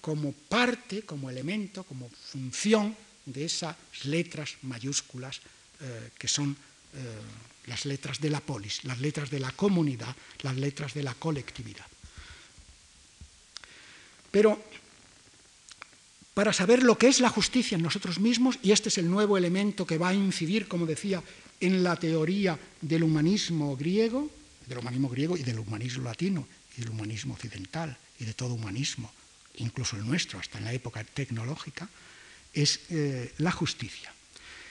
[0.00, 2.96] como parte, como elemento, como función
[3.26, 5.40] de esas letras mayúsculas
[5.80, 6.56] eh, que son
[6.94, 11.14] eh, las letras de la polis, las letras de la comunidad, las letras de la
[11.14, 11.86] colectividad.
[14.30, 14.62] Pero
[16.40, 19.36] para saber lo que es la justicia en nosotros mismos, y este es el nuevo
[19.36, 21.22] elemento que va a incidir, como decía,
[21.60, 24.30] en la teoría del humanismo griego,
[24.66, 29.12] del humanismo griego y del humanismo latino, y del humanismo occidental, y de todo humanismo,
[29.56, 31.86] incluso el nuestro, hasta en la época tecnológica,
[32.54, 34.10] es eh, la justicia.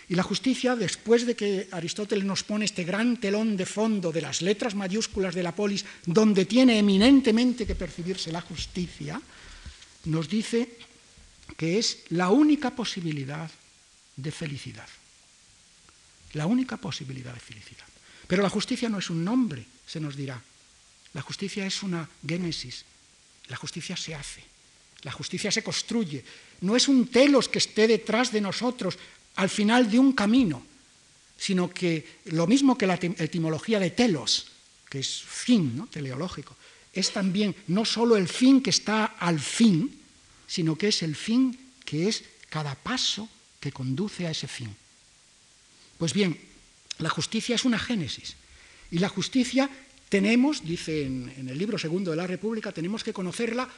[0.09, 4.24] Y la justicia, después de que Aristóteles nos pone este gran telón de fondo de
[4.24, 9.22] las letras mayúsculas de la polis, donde tiene eminentemente que percibirse la justicia,
[10.05, 10.89] nos dice
[11.58, 13.50] que es la única posibilidad
[14.16, 14.88] de felicidad.
[16.34, 17.86] La única posibilidad de felicidad.
[18.28, 20.41] Pero la justicia no es un nombre, se nos dirá.
[21.14, 22.86] La justicia es una génesis.
[23.47, 24.43] La justicia se hace.
[25.02, 26.24] La justicia se construye.
[26.62, 28.97] No es un telos que esté detrás de nosotros
[29.36, 30.64] al final de un camino,
[31.38, 34.52] sino que lo mismo que la etimología de telos,
[34.89, 35.88] que es fin ¿no?
[35.88, 36.56] teleológico,
[36.93, 40.00] es también no solo el fin que está al fin,
[40.50, 41.54] sino que es el fin
[41.86, 43.30] que es cada paso
[43.62, 44.76] que conduce a ese fin.
[45.97, 46.39] Pues bien,
[46.97, 48.36] la justicia es una génesis.
[48.89, 49.70] Y la justicia
[50.10, 53.70] tenemos, dice en, el libro segundo de la República, tenemos que conocerla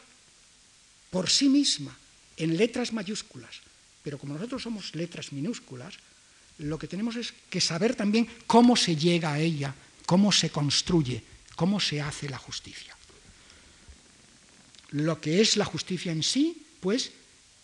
[1.09, 1.97] por sí misma,
[2.37, 3.59] en letras mayúsculas.
[4.01, 5.95] Pero como nosotros somos letras minúsculas,
[6.59, 11.21] lo que tenemos es que saber también cómo se llega a ella, cómo se construye,
[11.55, 12.95] cómo se hace la justicia.
[14.91, 17.11] Lo que es la justicia en sí, pues,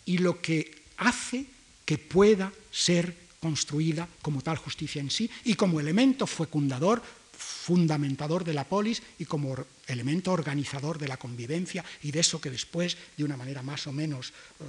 [0.06, 1.46] y lo que hace
[1.84, 7.02] que pueda ser construida como tal justicia en sí y como elemento fecundador
[7.38, 9.54] fundamentador de la polis y como
[9.86, 13.92] elemento organizador de la convivencia y de eso que después, de una manera más o
[13.92, 14.64] menos eh,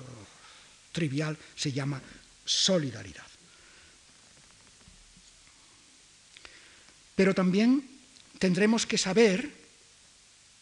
[0.92, 2.02] trivial, se llama
[2.46, 3.26] solidaridad.
[7.16, 7.84] Pero también
[8.38, 9.50] tendremos que saber,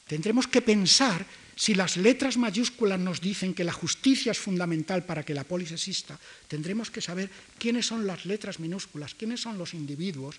[0.07, 1.25] tendremos que pensar
[1.57, 5.73] si las letras mayúsculas nos dicen que la justicia es fundamental para que la polis
[5.73, 6.13] exista,
[6.47, 10.37] tendremos que saber quiénes son las letras minúsculas, quiénes son los individuos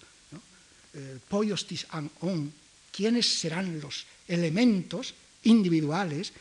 [0.94, 2.54] eh, poiostis an on,
[2.94, 5.12] quiénes serán los elementos
[5.42, 6.32] individuales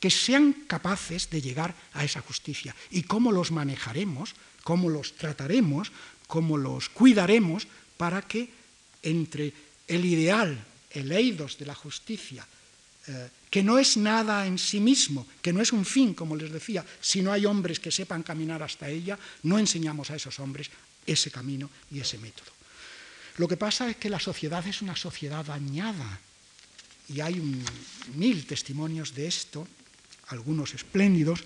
[0.00, 4.32] que sean capaces de llegar a esa justicia y cómo los manejaremos,
[4.64, 5.92] cómo los trataremos,
[6.26, 7.68] cómo los cuidaremos
[8.00, 8.48] para que
[9.02, 9.52] entre
[9.86, 10.56] el ideal,
[10.90, 12.46] el eidos de la justicia,
[13.06, 16.52] eh, que no es nada en sí mismo, que no es un fin, como les
[16.52, 20.70] decía, si no hay hombres que sepan caminar hasta ella, no enseñamos a esos hombres
[21.06, 22.52] ese camino y ese método.
[23.38, 26.20] Lo que pasa es que la sociedad es una sociedad dañada
[27.08, 27.40] y hay
[28.14, 29.66] mil testimonios de esto,
[30.28, 31.44] algunos espléndidos.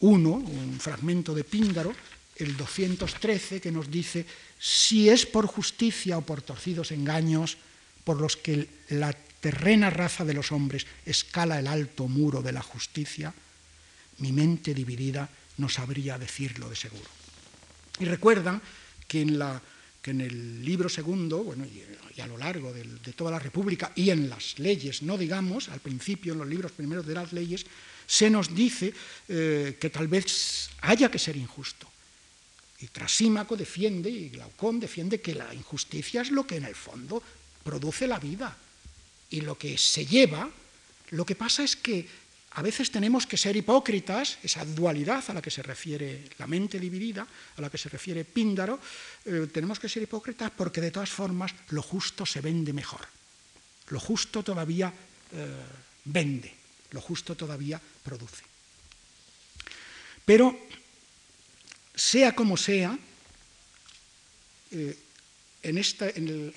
[0.00, 1.94] Uno, un fragmento de Píndaro,
[2.36, 4.26] el 213, que nos dice,
[4.58, 7.58] si es por justicia o por torcidos engaños
[8.04, 12.62] por los que la terrena raza de los hombres escala el alto muro de la
[12.62, 13.34] justicia,
[14.18, 15.28] mi mente dividida
[15.58, 17.10] no sabría decirlo de seguro.
[17.98, 18.62] Y recuerdan
[19.08, 19.60] que en la
[20.02, 22.84] que en el libro segundo, bueno, y, a lo largo de,
[23.14, 27.06] toda la República y en las leyes, no digamos, al principio en los libros primeros
[27.06, 27.64] de las leyes,
[28.04, 28.92] se nos dice
[29.28, 31.88] eh, que tal vez haya que ser injusto.
[32.80, 37.22] Y Trasímaco defiende, y Glaucón defiende que la injusticia es lo que en el fondo
[37.62, 38.56] produce la vida.
[39.32, 40.48] Y lo que se lleva,
[41.10, 42.06] lo que pasa es que
[42.52, 46.78] a veces tenemos que ser hipócritas, esa dualidad a la que se refiere la mente
[46.78, 48.78] dividida, a la que se refiere Píndaro,
[49.24, 53.00] eh, tenemos que ser hipócritas porque de todas formas lo justo se vende mejor.
[53.88, 54.92] Lo justo todavía
[55.32, 55.46] eh,
[56.04, 56.52] vende,
[56.90, 58.44] lo justo todavía produce.
[60.24, 60.52] Pero,
[61.94, 62.98] sea como sea,
[64.72, 64.98] eh,
[65.62, 65.78] en,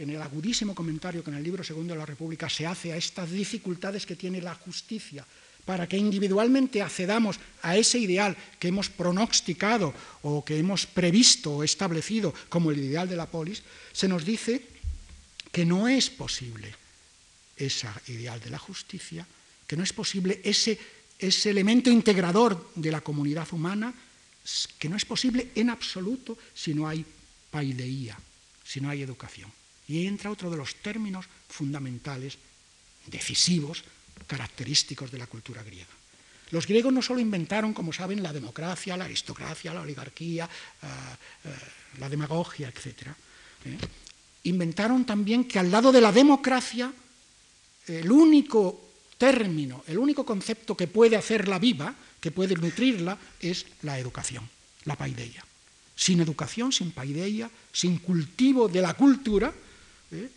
[0.09, 3.29] el, agudísimo comentario que en el libro segundo de la República se hace a estas
[3.31, 5.25] dificultades que tiene la justicia
[5.63, 11.63] para que individualmente accedamos a ese ideal que hemos pronosticado o que hemos previsto o
[11.63, 14.61] establecido como el ideal de la polis, se nos dice
[15.51, 16.73] que no es posible
[17.57, 19.25] ese ideal de la justicia,
[19.65, 20.77] que no es posible ese
[21.49, 23.93] elemento integrador de la comunidad humana,
[24.77, 27.03] que no es posible en absoluto si no hay
[27.49, 28.19] paideía,
[28.65, 29.51] si no hay educación.
[29.87, 32.37] Y ahí entra otro de los términos fundamentales,
[33.05, 33.83] decisivos,
[34.27, 35.93] característicos de la cultura griega.
[36.51, 40.87] Los griegos no solo inventaron, como saben, la democracia, la aristocracia, la oligarquía, eh,
[41.45, 41.49] eh,
[41.99, 43.07] la demagogia, etc.
[43.65, 43.77] ¿eh?
[44.43, 46.93] Inventaron también que al lado de la democracia,
[47.87, 53.97] el único término, el único concepto que puede hacerla viva, que puede nutrirla, es la
[53.97, 54.47] educación,
[54.85, 55.43] la paideia.
[55.95, 59.53] Sin educación, sin paideia, sin cultivo de la cultura,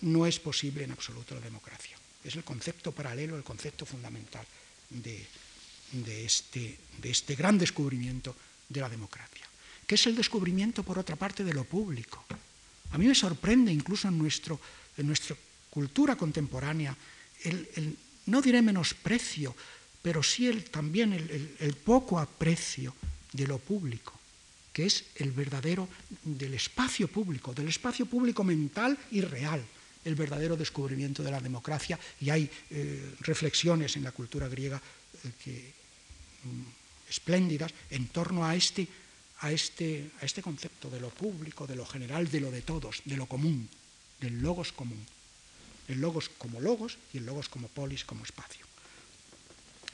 [0.02, 1.96] no es posible en absoluto la democracia.
[2.22, 4.46] Es el concepto paralelo, el concepto fundamental
[4.90, 5.26] de,
[6.24, 8.34] este, de este gran descubrimiento
[8.68, 9.46] de la democracia,
[9.86, 12.24] que es el descubrimiento, por otra parte, de lo público.
[12.92, 14.61] A mí me sorprende incluso en, nuestro,
[14.98, 15.36] nuestra
[15.70, 16.96] cultura contemporánea
[17.44, 17.96] el,
[18.26, 19.54] no diré menosprecio,
[20.02, 22.94] pero sí también el, poco aprecio
[23.32, 24.17] de lo público,
[24.79, 25.89] que es el verdadero
[26.22, 29.59] del espacio público, del espacio público mental y real,
[30.05, 34.81] el verdadero descubrimiento de la democracia y hay eh, reflexiones en la cultura griega
[35.24, 35.72] eh,
[36.45, 38.87] mm, espléndidas en torno a este,
[39.41, 43.03] a, este, a este concepto de lo público, de lo general, de lo de todos,
[43.05, 43.68] de lo común,
[44.20, 45.05] del logos común.
[45.89, 48.64] El logos como logos y el logos como polis, como espacio.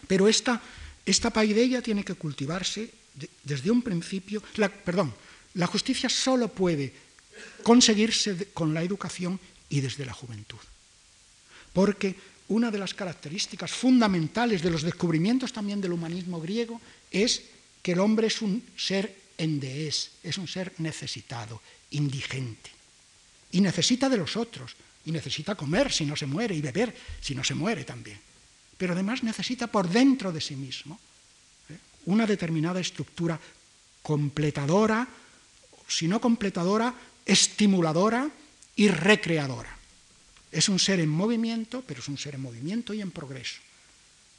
[0.07, 0.61] Pero esta,
[1.07, 3.04] esta paideia tiene que cultivarse
[3.43, 4.43] desde un principio.
[4.85, 5.15] perdón,
[5.55, 6.93] la justicia solo puede
[7.63, 9.39] conseguirse con la educación
[9.69, 10.59] y desde la juventud.
[11.73, 12.15] Porque
[12.49, 17.43] una de las características fundamentales de los descubrimientos también del humanismo griego es
[17.83, 21.61] que el hombre es un ser endeés, es un ser necesitado,
[21.91, 22.71] indigente.
[23.53, 27.35] Y necesita de los otros, y necesita comer si no se muere, y beber si
[27.35, 28.19] no se muere también.
[28.77, 30.99] Pero además necesita por dentro de sí mismo.
[32.07, 33.39] Una determinada estructura
[34.03, 35.07] completadora,
[35.89, 36.95] si no completadora,
[37.25, 38.31] estimuladora,
[38.77, 39.77] y recreadora.
[40.51, 43.61] Es un ser en movimiento, pero es un ser en movimiento y en progreso.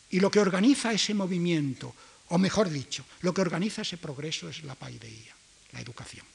[0.09, 1.93] Y lo que organiza ese movimiento,
[2.30, 5.36] o mejor dicho, lo que organiza ese progreso es la paideía,
[5.74, 6.26] la educación.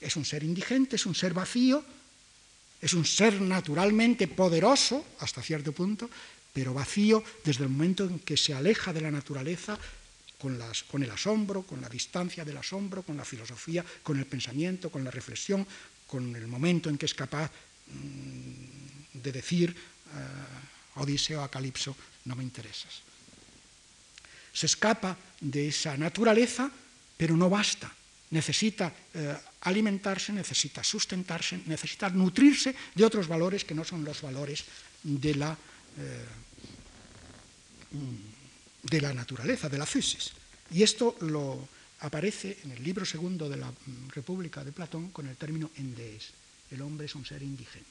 [0.00, 1.84] Es un ser indigente, es un ser vacío,
[2.80, 6.08] es un ser naturalmente poderoso hasta cierto punto,
[6.52, 9.78] pero vacío desde el momento en que se aleja de la naturaleza
[10.42, 15.04] con, el asombro, con la distancia del asombro, con la filosofía, con el pensamiento, con
[15.04, 15.64] la reflexión,
[16.06, 17.46] con el momento en que es capaz
[17.86, 21.94] mm, de decir uh, Odiseo a Calipso,
[22.26, 23.06] no me interesas.
[24.52, 26.68] Se escapa de esa naturaleza,
[27.16, 27.94] pero no basta.
[28.34, 34.64] Necesita uh, alimentarse, necesita sustentarse, necesita nutrirse de otros valores que no son los valores
[35.04, 36.42] de la, uh,
[38.82, 40.32] de la naturaleza, de la physis.
[40.70, 41.68] Y esto lo,
[42.02, 46.30] aparece en el libro segundo de la mm, República de Platón con el término endees.
[46.70, 47.88] El hombre es un ser indigente.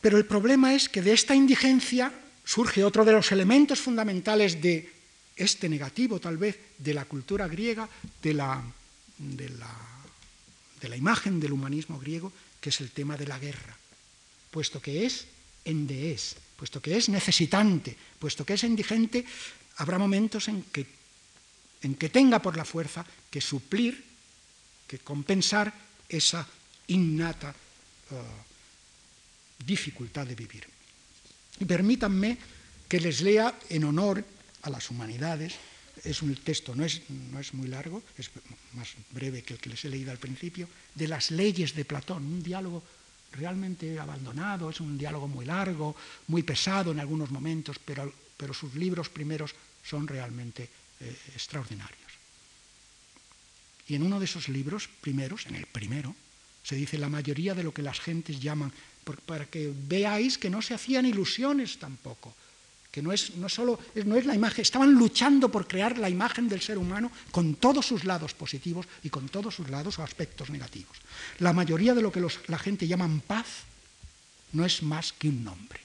[0.00, 2.12] Pero el problema es que de esta indigencia
[2.44, 4.92] surge otro de los elementos fundamentales de
[5.36, 7.88] este negativo, tal vez, de la cultura griega,
[8.22, 8.62] de la,
[9.18, 9.70] de la,
[10.80, 13.76] de la imagen del humanismo griego, que es el tema de la guerra,
[14.50, 15.26] puesto que es
[15.64, 19.24] endees, puesto que es necesitante, puesto que es indigente,
[19.78, 20.98] habrá momentos en que
[21.82, 24.04] en que tenga por la fuerza que suplir,
[24.86, 25.72] que compensar
[26.08, 26.46] esa
[26.88, 30.66] innata uh, dificultad de vivir.
[31.60, 32.38] Y permítanme
[32.88, 34.24] que les lea en honor
[34.62, 35.54] a las humanidades,
[36.04, 38.30] es un texto, no es, no es muy largo, es
[38.74, 42.24] más breve que el que les he leído al principio, de las leyes de Platón,
[42.24, 42.82] un diálogo
[43.32, 45.94] realmente abandonado, es un diálogo muy largo,
[46.28, 49.52] muy pesado en algunos momentos, pero pero sus libros primeros
[49.84, 50.70] son realmente
[51.00, 52.08] eh, extraordinarios.
[53.88, 56.14] Y en uno de esos libros primeros, en el primero,
[56.62, 58.72] se dice la mayoría de lo que las gentes llaman,
[59.26, 62.36] para que veáis que no se hacían ilusiones tampoco,
[62.90, 66.48] que no es, no solo, no es la imagen, estaban luchando por crear la imagen
[66.48, 70.50] del ser humano con todos sus lados positivos y con todos sus lados o aspectos
[70.50, 70.96] negativos.
[71.38, 73.46] La mayoría de lo que la gente llaman paz
[74.52, 75.80] no es más que un nombre.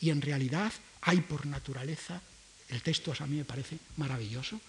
[0.00, 2.20] Y en realidad hay por naturaleza,
[2.68, 4.60] el texto a mí me parece maravilloso,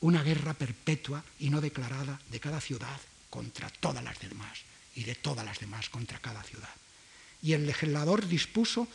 [0.00, 4.58] una guerra perpetua y no declarada de cada ciudad contra todas las demás
[4.94, 6.74] y de todas las demás contra cada ciudad.
[7.42, 8.88] Y el legislador dispuso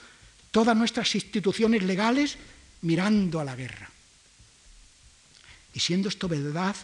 [0.56, 2.38] todas nuestras instituciones legales
[2.88, 3.92] mirando a la guerra.
[5.74, 6.78] Y siendo esto verdad,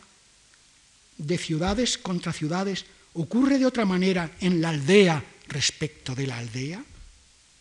[1.17, 6.83] de ciudades contra ciudades, ocurre de otra manera en la aldea respecto de la aldea,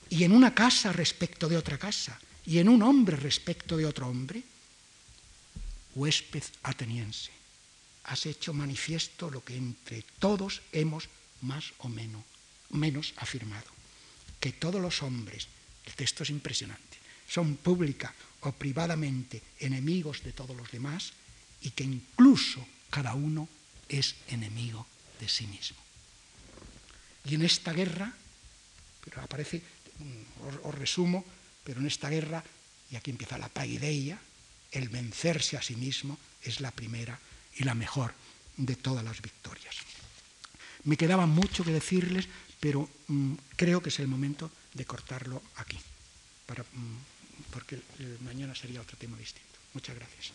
[0.09, 4.09] y en una casa respecto de otra casa, y en un hombre respecto de otro
[4.09, 4.43] hombre
[5.95, 7.31] huésped ateniense,
[8.11, 11.09] has hecho manifiesto lo que entre todos hemos
[11.43, 12.25] más o menos,
[12.71, 13.71] menos afirmado,
[14.41, 15.47] que todos los hombres,
[15.87, 21.12] el texto es impresionante, son pública o privadamente enemigos de todos los demás
[21.62, 23.49] y que incluso cada uno
[23.89, 24.87] es enemigo
[25.20, 25.78] de sí mismo.
[27.24, 28.12] Y en esta guerra,
[29.05, 29.62] pero aparece,
[30.64, 31.24] os, resumo,
[31.64, 32.43] pero en esta guerra,
[32.91, 34.18] y aquí empieza la paideia,
[34.72, 37.18] el vencerse a sí mismo es la primera
[37.57, 38.14] y la mejor
[38.57, 39.76] de todas las victorias.
[40.85, 42.26] Me quedaba mucho que decirles,
[42.59, 45.79] pero mm, creo que es el momento de cortarlo aquí,
[46.47, 46.99] para, mm,
[47.51, 47.81] porque
[48.21, 49.59] mañana sería otro tema distinto.
[49.75, 50.33] Muchas gracias.